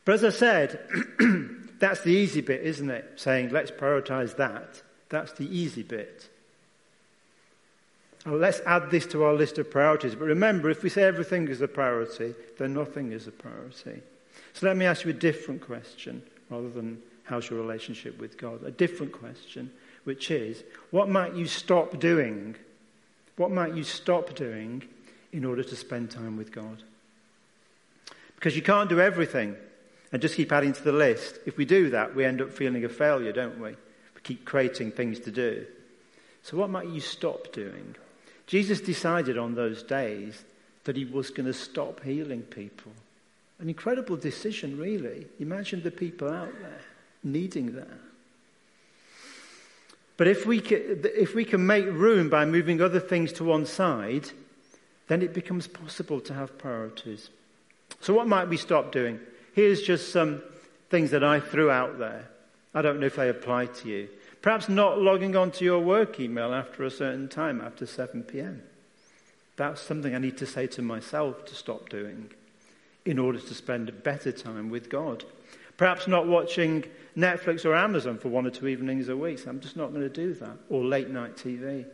But 0.06 0.15
as 0.15 0.23
I 0.23 0.29
said, 0.29 0.79
that's 1.79 2.01
the 2.01 2.12
easy 2.12 2.41
bit, 2.41 2.62
isn't 2.62 2.91
it? 2.91 3.13
Saying, 3.15 3.49
let's 3.49 3.71
prioritize 3.71 4.36
that. 4.36 4.84
That's 5.10 5.32
the 5.32 5.47
easy 5.58 5.82
bit. 5.82 6.29
Well, 8.25 8.38
let's 8.38 8.62
add 8.65 8.89
this 8.89 9.05
to 9.07 9.23
our 9.25 9.33
list 9.33 9.57
of 9.57 9.69
priorities. 9.69 10.15
But 10.15 10.25
remember, 10.25 10.69
if 10.69 10.81
we 10.81 10.89
say 10.89 11.03
everything 11.03 11.47
is 11.49 11.62
a 11.62 11.67
priority, 11.67 12.33
then 12.57 12.73
nothing 12.73 13.12
is 13.12 13.27
a 13.27 13.31
priority. 13.31 14.01
So 14.53 14.65
let 14.65 14.77
me 14.77 14.86
ask 14.86 15.03
you 15.03 15.09
a 15.09 15.13
different 15.13 15.62
question 15.62 16.23
rather 16.49 16.69
than 16.69 17.01
how's 17.23 17.49
your 17.49 17.59
relationship 17.59 18.19
with 18.19 18.38
God? 18.38 18.63
A 18.63 18.71
different 18.71 19.12
question, 19.12 19.71
which 20.05 20.31
is 20.31 20.63
what 20.91 21.09
might 21.09 21.36
you 21.36 21.47
stop 21.47 21.99
doing? 21.99 22.55
What 23.36 23.51
might 23.51 23.73
you 23.73 23.83
stop 23.83 24.36
doing 24.36 24.83
in 25.31 25.43
order 25.43 25.63
to 25.63 25.75
spend 25.75 26.12
time 26.12 26.38
with 26.38 26.51
God? 26.51 26.83
Because 28.36 28.55
you 28.55 28.62
can't 28.62 28.89
do 28.89 29.01
everything 29.01 29.55
and 30.12 30.21
just 30.21 30.36
keep 30.36 30.51
adding 30.51 30.73
to 30.73 30.83
the 30.83 30.91
list. 30.91 31.39
If 31.45 31.57
we 31.57 31.65
do 31.65 31.89
that, 31.89 32.15
we 32.15 32.23
end 32.23 32.41
up 32.41 32.51
feeling 32.51 32.86
a 32.86 32.89
failure, 32.89 33.31
don't 33.31 33.59
we? 33.59 33.69
We 33.71 34.21
keep 34.21 34.45
creating 34.45 34.91
things 34.91 35.19
to 35.21 35.31
do. 35.31 35.65
So, 36.43 36.57
what 36.57 36.69
might 36.69 36.89
you 36.89 36.99
stop 36.99 37.51
doing? 37.53 37.95
Jesus 38.54 38.82
decided 38.82 39.36
on 39.36 39.56
those 39.56 39.82
days 39.82 40.44
that 40.84 40.96
he 40.96 41.06
was 41.06 41.32
going 41.32 41.48
to 41.48 41.54
stop 41.54 42.04
healing 42.04 42.44
people. 42.44 42.92
An 43.58 43.68
incredible 43.68 44.16
decision, 44.16 44.78
really. 44.78 45.26
Imagine 45.39 45.82
the 45.82 45.89
people 45.89 46.30
out 46.30 46.54
there 46.62 46.82
needing 47.24 47.74
that. 47.76 48.00
But 50.18 50.28
if 50.28 50.46
we, 50.46 50.60
can, 50.60 51.02
if 51.04 51.34
we 51.34 51.46
can 51.46 51.66
make 51.66 51.88
room 51.88 52.30
by 52.30 52.46
moving 52.46 52.80
other 52.80 53.00
things 53.00 53.34
to 53.34 53.44
one 53.44 53.66
side, 53.66 54.30
then 55.08 55.24
it 55.24 55.34
becomes 55.34 55.66
possible 55.66 56.20
to 56.20 56.36
have 56.36 56.56
priorities. 56.60 57.32
So, 58.02 58.13
what 58.13 58.28
might 58.28 58.50
we 58.50 58.58
stop 58.58 58.92
doing? 58.92 59.20
Here's 59.56 59.82
just 59.82 60.12
some 60.12 60.44
things 60.92 61.10
that 61.10 61.24
I 61.24 61.39
threw 61.39 61.72
out 61.72 61.98
there. 61.98 62.30
I 62.76 62.84
don't 62.84 63.00
know 63.00 63.08
if 63.08 63.16
they 63.16 63.30
apply 63.30 63.66
to 63.66 63.89
you. 63.89 64.10
Perhaps 64.43 64.67
not 64.67 64.99
logging 64.99 65.38
on 65.38 65.51
to 65.51 65.63
your 65.63 65.79
work 65.79 66.19
email 66.19 66.53
after 66.53 66.84
a 66.84 66.91
certain 66.91 67.29
time, 67.29 67.62
after 67.62 67.86
7 67.86 68.23
p.m. 68.23 68.62
That's 69.56 69.82
something 69.82 70.13
I 70.13 70.17
need 70.17 70.38
to 70.38 70.45
say 70.45 70.67
to 70.67 70.82
myself 70.82 71.45
to 71.45 71.56
stop 71.56 71.88
doing 71.88 72.29
in 73.06 73.19
order 73.19 73.39
to 73.39 73.53
spend 73.53 73.88
a 73.88 73.93
better 73.93 74.34
time 74.34 74.69
with 74.69 74.89
God. 74.89 75.23
Perhaps 75.77 76.10
not 76.10 76.27
watching 76.27 76.84
Netflix 77.17 77.63
or 77.63 77.73
Amazon 77.73 78.17
for 78.17 78.27
one 78.27 78.45
or 78.45 78.49
two 78.49 78.67
evenings 78.67 79.08
a 79.08 79.15
week. 79.15 79.39
So 79.39 79.49
I'm 79.49 79.62
just 79.62 79.77
not 79.77 79.91
going 79.93 80.01
to 80.01 80.10
do 80.10 80.34
that. 80.34 80.58
Or 80.69 80.84
late 80.84 81.10
night 81.10 81.38
TV. 81.38 81.86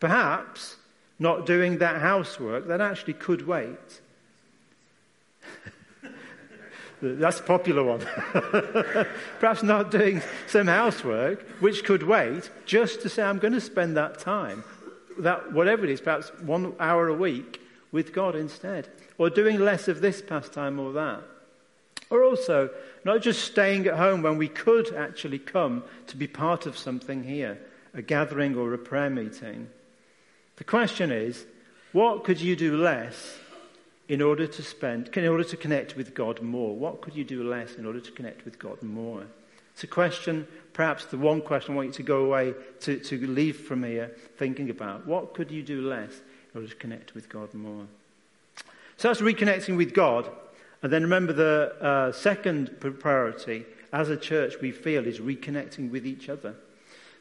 Perhaps 0.00 0.76
not 1.18 1.46
doing 1.46 1.78
that 1.78 2.02
housework 2.02 2.68
that 2.68 2.82
actually 2.82 3.14
could 3.14 3.46
wait. 3.46 4.00
That's 7.02 7.40
a 7.40 7.42
popular 7.42 7.82
one. 7.82 8.00
Perhaps 9.40 9.62
not 9.62 9.90
doing 9.90 10.22
some 10.46 10.66
housework 10.66 11.42
which 11.60 11.84
could 11.84 12.02
wait 12.02 12.50
just 12.66 13.02
to 13.02 13.08
say, 13.08 13.22
I'm 13.22 13.38
going 13.38 13.54
to 13.54 13.60
spend 13.60 13.96
that 13.96 14.18
time, 14.18 14.64
that 15.18 15.52
whatever 15.52 15.84
it 15.84 15.90
is, 15.90 16.00
perhaps 16.00 16.30
one 16.40 16.74
hour 16.78 17.08
a 17.08 17.14
week 17.14 17.60
with 17.90 18.12
God 18.12 18.34
instead. 18.36 18.88
Or 19.18 19.30
doing 19.30 19.58
less 19.58 19.88
of 19.88 20.00
this 20.00 20.20
pastime 20.20 20.78
or 20.78 20.92
that. 20.92 21.22
Or 22.10 22.24
also, 22.24 22.70
not 23.04 23.22
just 23.22 23.44
staying 23.44 23.86
at 23.86 23.96
home 23.96 24.22
when 24.22 24.36
we 24.36 24.48
could 24.48 24.94
actually 24.94 25.38
come 25.38 25.84
to 26.08 26.16
be 26.16 26.26
part 26.26 26.66
of 26.66 26.76
something 26.76 27.24
here, 27.24 27.58
a 27.94 28.02
gathering 28.02 28.56
or 28.56 28.74
a 28.74 28.78
prayer 28.78 29.10
meeting. 29.10 29.68
The 30.56 30.64
question 30.64 31.10
is, 31.10 31.46
what 31.92 32.24
could 32.24 32.40
you 32.40 32.56
do 32.56 32.76
less 32.76 33.38
in 34.10 34.20
order 34.20 34.44
to 34.44 34.60
spend, 34.60 35.08
in 35.16 35.28
order 35.28 35.44
to 35.44 35.56
connect 35.56 35.96
with 35.96 36.14
God 36.14 36.42
more? 36.42 36.74
What 36.74 37.00
could 37.00 37.14
you 37.14 37.22
do 37.22 37.48
less 37.48 37.76
in 37.76 37.86
order 37.86 38.00
to 38.00 38.10
connect 38.10 38.44
with 38.44 38.58
God 38.58 38.82
more? 38.82 39.22
It's 39.72 39.84
a 39.84 39.86
question, 39.86 40.48
perhaps 40.72 41.04
the 41.04 41.16
one 41.16 41.40
question 41.40 41.74
I 41.74 41.76
want 41.76 41.88
you 41.90 41.94
to 41.94 42.02
go 42.02 42.24
away 42.24 42.54
to, 42.80 42.98
to 42.98 43.26
leave 43.28 43.56
from 43.56 43.84
here 43.84 44.10
thinking 44.36 44.68
about. 44.68 45.06
What 45.06 45.32
could 45.32 45.48
you 45.48 45.62
do 45.62 45.88
less 45.88 46.10
in 46.52 46.60
order 46.60 46.66
to 46.66 46.74
connect 46.74 47.14
with 47.14 47.28
God 47.28 47.54
more? 47.54 47.86
So 48.96 49.06
that's 49.06 49.20
reconnecting 49.20 49.76
with 49.76 49.94
God. 49.94 50.28
And 50.82 50.92
then 50.92 51.04
remember 51.04 51.32
the 51.32 51.76
uh, 51.80 52.10
second 52.10 52.80
priority 52.80 53.64
as 53.92 54.08
a 54.08 54.16
church 54.16 54.54
we 54.60 54.72
feel 54.72 55.06
is 55.06 55.20
reconnecting 55.20 55.88
with 55.88 56.04
each 56.04 56.28
other. 56.28 56.56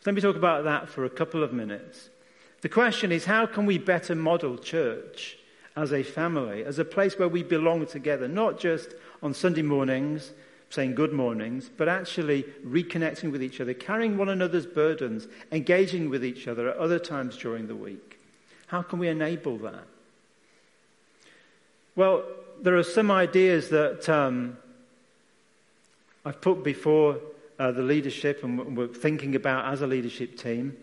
So 0.01 0.07
let 0.07 0.15
me 0.15 0.21
talk 0.21 0.37
about 0.37 0.63
that 0.63 0.89
for 0.89 1.05
a 1.05 1.09
couple 1.09 1.43
of 1.43 1.53
minutes. 1.53 2.09
The 2.61 2.69
question 2.69 3.11
is 3.11 3.25
how 3.25 3.45
can 3.45 3.67
we 3.67 3.77
better 3.77 4.15
model 4.15 4.57
church 4.57 5.38
as 5.79 5.93
a 5.93 6.03
family, 6.03 6.65
as 6.65 6.77
a 6.77 6.85
place 6.85 7.17
where 7.17 7.29
we 7.29 7.41
belong 7.41 7.85
together, 7.85 8.27
not 8.27 8.59
just 8.59 8.93
on 9.23 9.33
Sunday 9.33 9.61
mornings 9.61 10.33
saying 10.69 10.93
good 10.93 11.13
mornings, 11.13 11.69
but 11.77 11.87
actually 11.87 12.43
reconnecting 12.65 13.31
with 13.31 13.41
each 13.41 13.59
other, 13.59 13.73
carrying 13.73 14.17
one 14.17 14.29
another's 14.29 14.67
burdens, 14.67 15.27
engaging 15.51 16.09
with 16.09 16.23
each 16.23 16.47
other 16.47 16.69
at 16.69 16.77
other 16.77 16.99
times 16.99 17.37
during 17.37 17.67
the 17.67 17.75
week. 17.75 18.19
How 18.67 18.81
can 18.83 18.99
we 18.99 19.07
enable 19.07 19.57
that? 19.59 19.85
Well, 21.95 22.23
there 22.61 22.77
are 22.77 22.83
some 22.83 23.09
ideas 23.09 23.69
that 23.69 24.07
um, 24.09 24.57
I've 26.23 26.41
put 26.41 26.63
before 26.63 27.19
uh, 27.57 27.71
the 27.71 27.81
leadership 27.81 28.43
and 28.43 28.77
we're 28.77 28.87
thinking 28.87 29.35
about 29.35 29.73
as 29.73 29.81
a 29.81 29.87
leadership 29.87 30.37
team. 30.37 30.77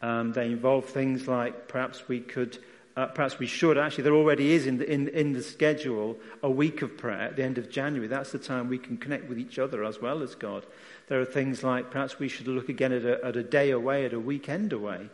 Um, 0.00 0.32
they 0.32 0.46
involve 0.46 0.86
things 0.86 1.28
like 1.28 1.68
perhaps 1.68 2.08
we 2.08 2.20
could, 2.20 2.58
uh, 2.96 3.06
perhaps 3.06 3.38
we 3.38 3.46
should. 3.46 3.76
Actually, 3.78 4.04
there 4.04 4.14
already 4.14 4.52
is 4.52 4.66
in 4.66 4.78
the, 4.78 4.90
in, 4.90 5.08
in 5.08 5.32
the 5.32 5.42
schedule 5.42 6.16
a 6.42 6.50
week 6.50 6.82
of 6.82 6.96
prayer 6.96 7.20
at 7.20 7.36
the 7.36 7.42
end 7.42 7.58
of 7.58 7.70
January. 7.70 8.08
That's 8.08 8.32
the 8.32 8.38
time 8.38 8.68
we 8.68 8.78
can 8.78 8.96
connect 8.96 9.28
with 9.28 9.38
each 9.38 9.58
other 9.58 9.84
as 9.84 10.00
well 10.00 10.22
as 10.22 10.34
God. 10.34 10.66
There 11.08 11.20
are 11.20 11.26
things 11.26 11.62
like 11.62 11.90
perhaps 11.90 12.18
we 12.18 12.28
should 12.28 12.48
look 12.48 12.68
again 12.68 12.92
at 12.92 13.04
a, 13.04 13.24
at 13.24 13.36
a 13.36 13.42
day 13.42 13.70
away, 13.70 14.04
at 14.04 14.12
a 14.12 14.20
weekend 14.20 14.72
away. 14.72 15.08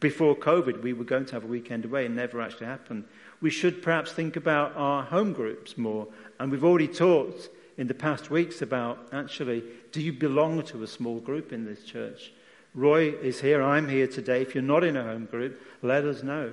Before 0.00 0.34
COVID, 0.34 0.82
we 0.82 0.92
were 0.92 1.04
going 1.04 1.26
to 1.26 1.34
have 1.34 1.44
a 1.44 1.48
weekend 1.48 1.84
away 1.84 2.06
and 2.06 2.16
never 2.16 2.40
actually 2.40 2.66
happened 2.66 3.04
we 3.40 3.50
should 3.50 3.82
perhaps 3.82 4.12
think 4.12 4.36
about 4.36 4.74
our 4.76 5.04
home 5.04 5.32
groups 5.32 5.78
more. 5.78 6.08
And 6.40 6.50
we've 6.50 6.64
already 6.64 6.88
talked 6.88 7.48
in 7.76 7.86
the 7.86 7.94
past 7.94 8.30
weeks 8.30 8.62
about 8.62 9.08
actually, 9.12 9.62
do 9.92 10.00
you 10.00 10.12
belong 10.12 10.62
to 10.64 10.82
a 10.82 10.86
small 10.86 11.20
group 11.20 11.52
in 11.52 11.64
this 11.64 11.84
church? 11.84 12.32
Roy 12.74 13.10
is 13.10 13.40
here, 13.40 13.62
I'm 13.62 13.88
here 13.88 14.06
today. 14.06 14.42
If 14.42 14.54
you're 14.54 14.62
not 14.62 14.84
in 14.84 14.96
a 14.96 15.02
home 15.02 15.26
group, 15.26 15.60
let 15.82 16.04
us 16.04 16.22
know. 16.22 16.52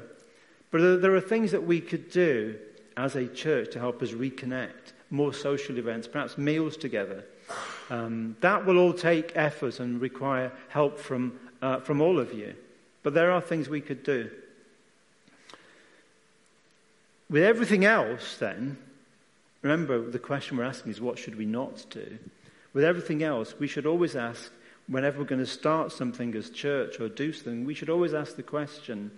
But 0.72 1.02
there 1.02 1.16
are 1.16 1.22
things 1.22 1.52
that 1.52 1.66
we 1.66 1.82
could 1.82 2.10
do 2.10 2.56
as 2.98 3.16
a 3.16 3.28
church 3.28 3.72
to 3.74 3.80
help 3.80 4.02
us 4.02 4.12
reconnect, 4.12 4.94
more 5.10 5.34
social 5.34 5.78
events, 5.78 6.08
perhaps 6.08 6.38
meals 6.38 6.78
together. 6.78 7.24
Um, 7.90 8.36
that 8.42 8.66
will 8.66 8.78
all 8.78 8.94
take 8.94 9.32
effort 9.36 9.80
and 9.80 10.02
require 10.02 10.52
help 10.70 11.00
from, 11.00 11.40
uh, 11.62 11.80
from 11.80 12.02
all 12.02 12.20
of 12.20 12.34
you. 12.34 12.56
But 13.04 13.14
there 13.14 13.32
are 13.32 13.42
things 13.42 13.70
we 13.70 13.82
could 13.82 14.04
do. 14.04 14.30
With 17.30 17.44
everything 17.44 17.86
else, 17.86 18.38
then, 18.38 18.78
remember 19.62 20.10
the 20.10 20.20
question 20.20 20.58
we're 20.58 20.64
asking 20.64 20.92
is 20.92 21.02
what 21.02 21.20
should 21.20 21.38
we 21.38 21.46
not 21.46 21.86
do? 21.90 22.18
With 22.74 22.84
everything 22.84 23.24
else, 23.24 23.56
we 23.60 23.68
should 23.68 23.86
always 23.86 24.16
ask, 24.16 24.52
whenever 24.88 25.20
we're 25.20 25.26
going 25.26 25.40
to 25.40 25.46
start 25.46 25.92
something 25.92 26.36
as 26.36 26.50
church 26.50 27.00
or 27.00 27.10
do 27.10 27.32
something, 27.32 27.66
we 27.66 27.74
should 27.74 27.90
always 27.90 28.14
ask 28.14 28.36
the 28.36 28.44
question 28.44 29.12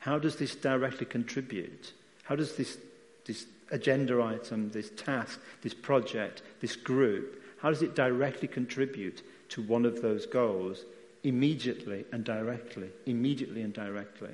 how 0.00 0.18
does 0.18 0.36
this 0.36 0.54
directly 0.54 1.06
contribute? 1.06 1.92
How 2.24 2.34
does 2.34 2.56
this, 2.56 2.78
this 3.26 3.46
agenda 3.70 4.22
item, 4.22 4.70
this 4.70 4.90
task, 4.90 5.38
this 5.62 5.74
project, 5.74 6.42
this 6.60 6.74
group, 6.74 7.42
how 7.58 7.70
does 7.70 7.82
it 7.82 7.94
directly 7.94 8.48
contribute 8.48 9.22
to 9.50 9.62
one 9.62 9.84
of 9.84 10.00
those 10.00 10.26
goals 10.26 10.84
immediately 11.22 12.06
and 12.12 12.24
directly? 12.24 12.88
Immediately 13.06 13.62
and 13.62 13.74
directly. 13.74 14.30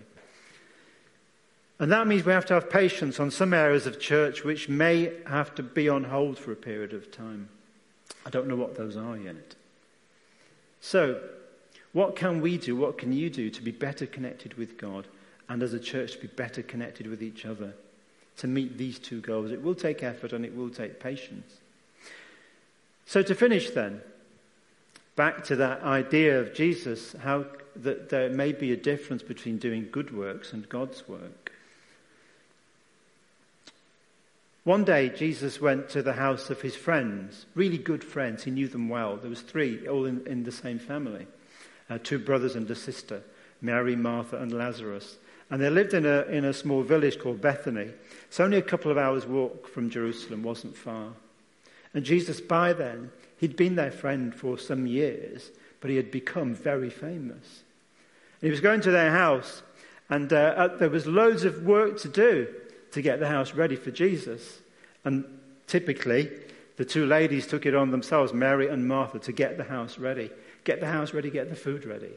And 1.78 1.90
that 1.92 2.06
means 2.06 2.24
we 2.24 2.32
have 2.32 2.46
to 2.46 2.54
have 2.54 2.70
patience 2.70 3.18
on 3.18 3.30
some 3.30 3.52
areas 3.52 3.86
of 3.86 4.00
church 4.00 4.44
which 4.44 4.68
may 4.68 5.12
have 5.26 5.54
to 5.56 5.62
be 5.62 5.88
on 5.88 6.04
hold 6.04 6.38
for 6.38 6.52
a 6.52 6.56
period 6.56 6.92
of 6.92 7.10
time. 7.10 7.48
I 8.24 8.30
don't 8.30 8.46
know 8.46 8.56
what 8.56 8.76
those 8.76 8.96
are 8.96 9.16
yet. 9.18 9.56
So, 10.80 11.20
what 11.92 12.14
can 12.14 12.40
we 12.40 12.56
do? 12.56 12.76
What 12.76 12.98
can 12.98 13.12
you 13.12 13.28
do 13.28 13.50
to 13.50 13.62
be 13.62 13.72
better 13.72 14.06
connected 14.06 14.54
with 14.54 14.78
God 14.78 15.06
and 15.48 15.62
as 15.62 15.72
a 15.72 15.80
church 15.80 16.12
to 16.12 16.18
be 16.18 16.26
better 16.26 16.62
connected 16.62 17.06
with 17.06 17.22
each 17.22 17.44
other 17.46 17.74
to 18.38 18.46
meet 18.46 18.76
these 18.76 18.98
two 18.98 19.20
goals? 19.20 19.50
It 19.50 19.62
will 19.62 19.74
take 19.74 20.02
effort 20.02 20.32
and 20.32 20.44
it 20.44 20.54
will 20.54 20.70
take 20.70 21.00
patience. 21.00 21.54
So, 23.06 23.22
to 23.22 23.34
finish 23.34 23.70
then, 23.70 24.00
back 25.14 25.44
to 25.44 25.56
that 25.56 25.82
idea 25.82 26.40
of 26.40 26.54
Jesus, 26.54 27.14
how 27.22 27.46
that 27.76 28.08
there 28.08 28.30
may 28.30 28.52
be 28.52 28.72
a 28.72 28.76
difference 28.76 29.22
between 29.22 29.58
doing 29.58 29.88
good 29.90 30.16
works 30.16 30.52
and 30.52 30.68
God's 30.68 31.08
work. 31.08 31.52
One 34.64 34.82
day, 34.82 35.10
Jesus 35.10 35.60
went 35.60 35.88
to 35.90 36.02
the 36.02 36.14
house 36.14 36.50
of 36.50 36.60
his 36.60 36.74
friends, 36.74 37.46
really 37.54 37.78
good 37.78 38.02
friends. 38.02 38.42
He 38.42 38.50
knew 38.50 38.66
them 38.66 38.88
well. 38.88 39.16
There 39.16 39.30
was 39.30 39.40
three, 39.40 39.86
all 39.86 40.06
in, 40.06 40.26
in 40.26 40.42
the 40.42 40.50
same 40.50 40.80
family, 40.80 41.28
uh, 41.88 41.98
two 42.02 42.18
brothers 42.18 42.56
and 42.56 42.68
a 42.68 42.74
sister, 42.74 43.22
Mary, 43.60 43.94
Martha, 43.94 44.38
and 44.38 44.50
Lazarus. 44.50 45.18
And 45.50 45.62
they 45.62 45.70
lived 45.70 45.94
in 45.94 46.06
a, 46.06 46.22
in 46.22 46.44
a 46.44 46.52
small 46.52 46.82
village 46.82 47.18
called 47.18 47.40
Bethany. 47.40 47.90
It's 48.26 48.40
only 48.40 48.58
a 48.58 48.62
couple 48.62 48.90
of 48.90 48.98
hours' 48.98 49.26
walk 49.26 49.68
from 49.68 49.90
Jerusalem, 49.90 50.42
wasn't 50.42 50.76
far. 50.76 51.12
And 51.94 52.04
Jesus, 52.04 52.40
by 52.40 52.72
then, 52.72 53.10
he'd 53.38 53.56
been 53.56 53.76
their 53.76 53.92
friend 53.92 54.34
for 54.34 54.58
some 54.58 54.86
years, 54.86 55.50
but 55.80 55.90
he 55.90 55.96
had 55.96 56.10
become 56.10 56.54
very 56.54 56.90
famous. 56.90 57.62
And 58.40 58.48
he 58.48 58.50
was 58.50 58.60
going 58.60 58.80
to 58.82 58.90
their 58.90 59.12
house, 59.12 59.62
and 60.10 60.32
uh, 60.32 60.70
there 60.78 60.90
was 60.90 61.06
loads 61.06 61.44
of 61.44 61.62
work 61.62 61.98
to 62.00 62.08
do 62.08 62.48
to 62.92 63.02
get 63.02 63.20
the 63.20 63.28
house 63.28 63.54
ready 63.54 63.76
for 63.76 63.90
Jesus. 63.90 64.60
And 65.04 65.24
typically, 65.66 66.30
the 66.76 66.84
two 66.84 67.06
ladies 67.06 67.46
took 67.46 67.66
it 67.66 67.74
on 67.74 67.90
themselves, 67.90 68.32
Mary 68.32 68.68
and 68.68 68.86
Martha, 68.86 69.18
to 69.20 69.32
get 69.32 69.56
the 69.56 69.64
house 69.64 69.98
ready. 69.98 70.30
Get 70.64 70.80
the 70.80 70.86
house 70.86 71.14
ready, 71.14 71.30
get 71.30 71.50
the 71.50 71.56
food 71.56 71.84
ready. 71.84 72.12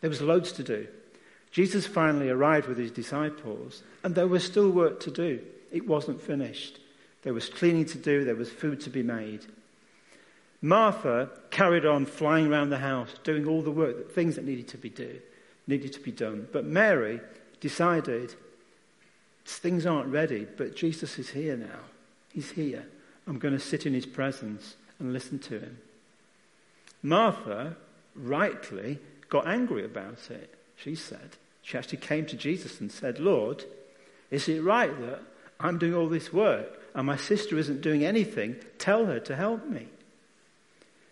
There 0.00 0.10
was 0.10 0.22
loads 0.22 0.52
to 0.52 0.62
do. 0.62 0.86
Jesus 1.52 1.86
finally 1.86 2.30
arrived 2.30 2.66
with 2.66 2.78
his 2.78 2.90
disciples, 2.90 3.82
and 4.02 4.14
there 4.14 4.26
was 4.26 4.42
still 4.42 4.70
work 4.70 5.00
to 5.00 5.10
do. 5.10 5.40
It 5.70 5.86
wasn't 5.86 6.20
finished. 6.20 6.80
There 7.22 7.34
was 7.34 7.48
cleaning 7.48 7.84
to 7.86 7.98
do, 7.98 8.24
there 8.24 8.34
was 8.34 8.50
food 8.50 8.80
to 8.80 8.90
be 8.90 9.02
made. 9.02 9.44
Martha 10.62 11.28
carried 11.50 11.84
on 11.84 12.06
flying 12.06 12.46
around 12.46 12.70
the 12.70 12.78
house, 12.78 13.10
doing 13.22 13.46
all 13.46 13.62
the 13.62 13.70
work, 13.70 14.12
things 14.12 14.36
that 14.36 14.44
needed 14.44 14.68
to 14.68 14.78
be 14.78 14.88
do, 14.88 15.20
needed 15.66 15.92
to 15.92 16.00
be 16.00 16.12
done. 16.12 16.48
But 16.52 16.64
Mary 16.64 17.20
decided 17.60 18.34
things 19.44 19.86
aren't 19.86 20.08
ready, 20.08 20.46
but 20.56 20.74
Jesus 20.74 21.18
is 21.18 21.30
here 21.30 21.56
now. 21.56 21.80
He's 22.32 22.52
here. 22.52 22.86
I'm 23.26 23.38
going 23.38 23.54
to 23.54 23.60
sit 23.60 23.86
in 23.86 23.92
his 23.92 24.06
presence 24.06 24.76
and 24.98 25.12
listen 25.12 25.38
to 25.40 25.60
him. 25.60 25.78
Martha, 27.02 27.76
rightly, 28.14 28.98
got 29.28 29.46
angry 29.46 29.84
about 29.84 30.30
it. 30.30 30.54
She 30.82 30.94
said, 30.94 31.36
she 31.62 31.78
actually 31.78 31.98
came 31.98 32.26
to 32.26 32.36
Jesus 32.36 32.80
and 32.80 32.90
said, 32.90 33.20
Lord, 33.20 33.64
is 34.30 34.48
it 34.48 34.62
right 34.62 34.98
that 35.00 35.20
I'm 35.60 35.78
doing 35.78 35.94
all 35.94 36.08
this 36.08 36.32
work 36.32 36.80
and 36.94 37.06
my 37.06 37.16
sister 37.16 37.56
isn't 37.56 37.82
doing 37.82 38.04
anything? 38.04 38.56
Tell 38.78 39.06
her 39.06 39.20
to 39.20 39.36
help 39.36 39.66
me. 39.66 39.86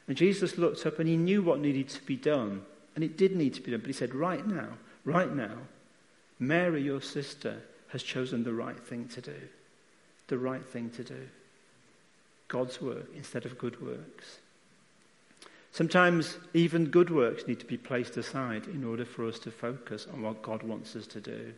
And 0.09 0.17
Jesus 0.17 0.59
looked 0.59 0.85
up 0.87 0.99
and 0.99 1.09
he 1.09 1.17
knew 1.17 1.41
what 1.41 1.61
needed 1.61 1.89
to 1.91 2.03
be 2.03 2.17
done. 2.17 2.63
And 2.97 3.05
it 3.05 3.17
did 3.17 3.37
need 3.37 3.55
to 3.55 3.61
be 3.61 3.71
done. 3.71 3.81
But 3.81 3.87
he 3.87 3.93
said, 3.93 4.13
Right 4.15 4.45
now, 4.45 4.71
right 5.05 5.33
now, 5.33 5.57
Mary, 6.41 6.83
your 6.83 7.01
sister, 7.01 7.63
has 7.89 8.03
chosen 8.03 8.43
the 8.43 8.53
right 8.53 8.79
thing 8.79 9.07
to 9.09 9.21
do. 9.21 9.37
The 10.27 10.39
right 10.39 10.65
thing 10.65 10.91
to 10.91 11.05
do. 11.05 11.29
God's 12.49 12.81
work 12.81 13.07
instead 13.15 13.47
of 13.47 13.59
good 13.59 13.81
works. 13.81 14.39
Sometimes 15.73 16.37
even 16.53 16.87
good 16.87 17.11
works 17.11 17.47
need 17.47 17.61
to 17.61 17.67
be 17.67 17.77
placed 17.77 18.17
aside 18.17 18.67
in 18.67 18.85
order 18.85 19.05
for 19.05 19.27
us 19.27 19.39
to 19.41 19.51
focus 19.51 20.07
on 20.13 20.23
what 20.23 20.43
God 20.43 20.63
wants 20.63 20.97
us 20.97 21.07
to 21.09 21.21
do. 21.21 21.53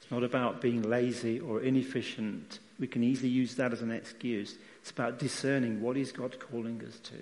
It's 0.00 0.10
not 0.10 0.22
about 0.22 0.60
being 0.60 0.82
lazy 0.82 1.40
or 1.40 1.60
inefficient. 1.60 2.58
We 2.78 2.86
can 2.86 3.02
easily 3.02 3.30
use 3.30 3.54
that 3.54 3.72
as 3.72 3.82
an 3.82 3.90
excuse. 3.90 4.56
It's 4.80 4.90
about 4.90 5.18
discerning 5.18 5.80
what 5.80 5.96
is 5.96 6.12
God 6.12 6.38
calling 6.38 6.82
us 6.86 6.98
to 7.04 7.14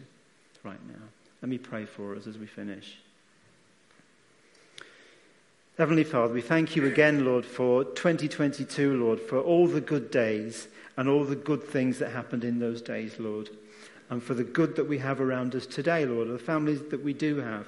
right 0.65 0.81
now. 0.89 1.03
Let 1.43 1.49
me 1.49 1.59
pray 1.59 1.85
for 1.85 2.17
us 2.17 2.27
as 2.27 2.39
we 2.39 2.47
finish. 2.47 2.97
Heavenly 5.79 6.05
Father, 6.05 6.35
we 6.35 6.43
thank 6.43 6.77
you 6.77 6.87
again, 6.87 7.25
Lord, 7.25 7.47
for 7.47 7.85
2022, 7.85 9.03
Lord, 9.03 9.21
for 9.21 9.39
all 9.39 9.67
the 9.67 9.81
good 9.81 10.11
days 10.11 10.69
and 10.97 11.09
all 11.09 11.25
the 11.25 11.37
good 11.37 11.63
things 11.63 11.99
that 12.01 12.11
happened 12.11 12.45
in 12.45 12.59
those 12.59 12.83
days, 12.83 13.19
Lord, 13.19 13.49
and 14.11 14.23
for 14.23 14.35
the 14.35 14.45
good 14.45 14.77
that 14.77 14.89
we 14.89 14.99
have 14.99 15.21
around 15.21 15.55
us 15.55 15.67
today, 15.67 16.05
Lord, 16.05 16.29
the 16.29 16.39
families 16.39 16.83
that 16.91 17.03
we 17.03 17.15
do 17.15 17.37
have, 17.37 17.67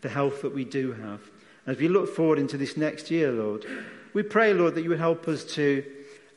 the 0.00 0.08
health 0.08 0.42
that 0.42 0.52
we 0.52 0.64
do 0.64 0.92
have. 0.92 1.20
As 1.66 1.78
we 1.78 1.88
look 1.88 2.14
forward 2.14 2.38
into 2.38 2.58
this 2.58 2.76
next 2.76 3.10
year, 3.10 3.30
Lord, 3.30 3.64
we 4.12 4.22
pray, 4.22 4.52
Lord, 4.52 4.74
that 4.74 4.82
you 4.82 4.90
would 4.90 4.98
help 4.98 5.28
us 5.28 5.44
to 5.54 5.84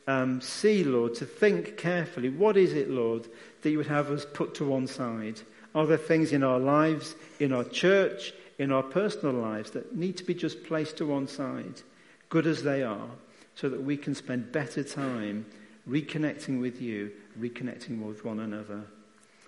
um, 0.06 0.40
see, 0.40 0.84
Lord, 0.84 1.16
to 1.16 1.26
think 1.26 1.76
carefully. 1.76 2.30
What 2.30 2.56
is 2.56 2.72
it, 2.72 2.88
Lord, 2.88 3.28
that 3.62 3.70
you 3.70 3.78
would 3.78 3.88
have 3.88 4.10
us 4.10 4.24
put 4.24 4.54
to 4.54 4.64
one 4.64 4.86
side? 4.86 5.40
Are 5.74 5.86
there 5.86 5.98
things 5.98 6.32
in 6.32 6.42
our 6.42 6.58
lives, 6.58 7.14
in 7.40 7.52
our 7.52 7.64
church, 7.64 8.32
in 8.58 8.72
our 8.72 8.82
personal 8.82 9.34
lives 9.34 9.72
that 9.72 9.94
need 9.94 10.16
to 10.16 10.24
be 10.24 10.34
just 10.34 10.64
placed 10.64 10.96
to 10.98 11.06
one 11.06 11.28
side, 11.28 11.82
good 12.28 12.46
as 12.46 12.62
they 12.62 12.82
are, 12.82 13.08
so 13.54 13.68
that 13.68 13.82
we 13.82 13.96
can 13.96 14.14
spend 14.14 14.52
better 14.52 14.82
time 14.82 15.46
reconnecting 15.88 16.60
with 16.60 16.80
you, 16.80 17.10
reconnecting 17.38 18.02
with 18.02 18.24
one 18.24 18.40
another? 18.40 18.84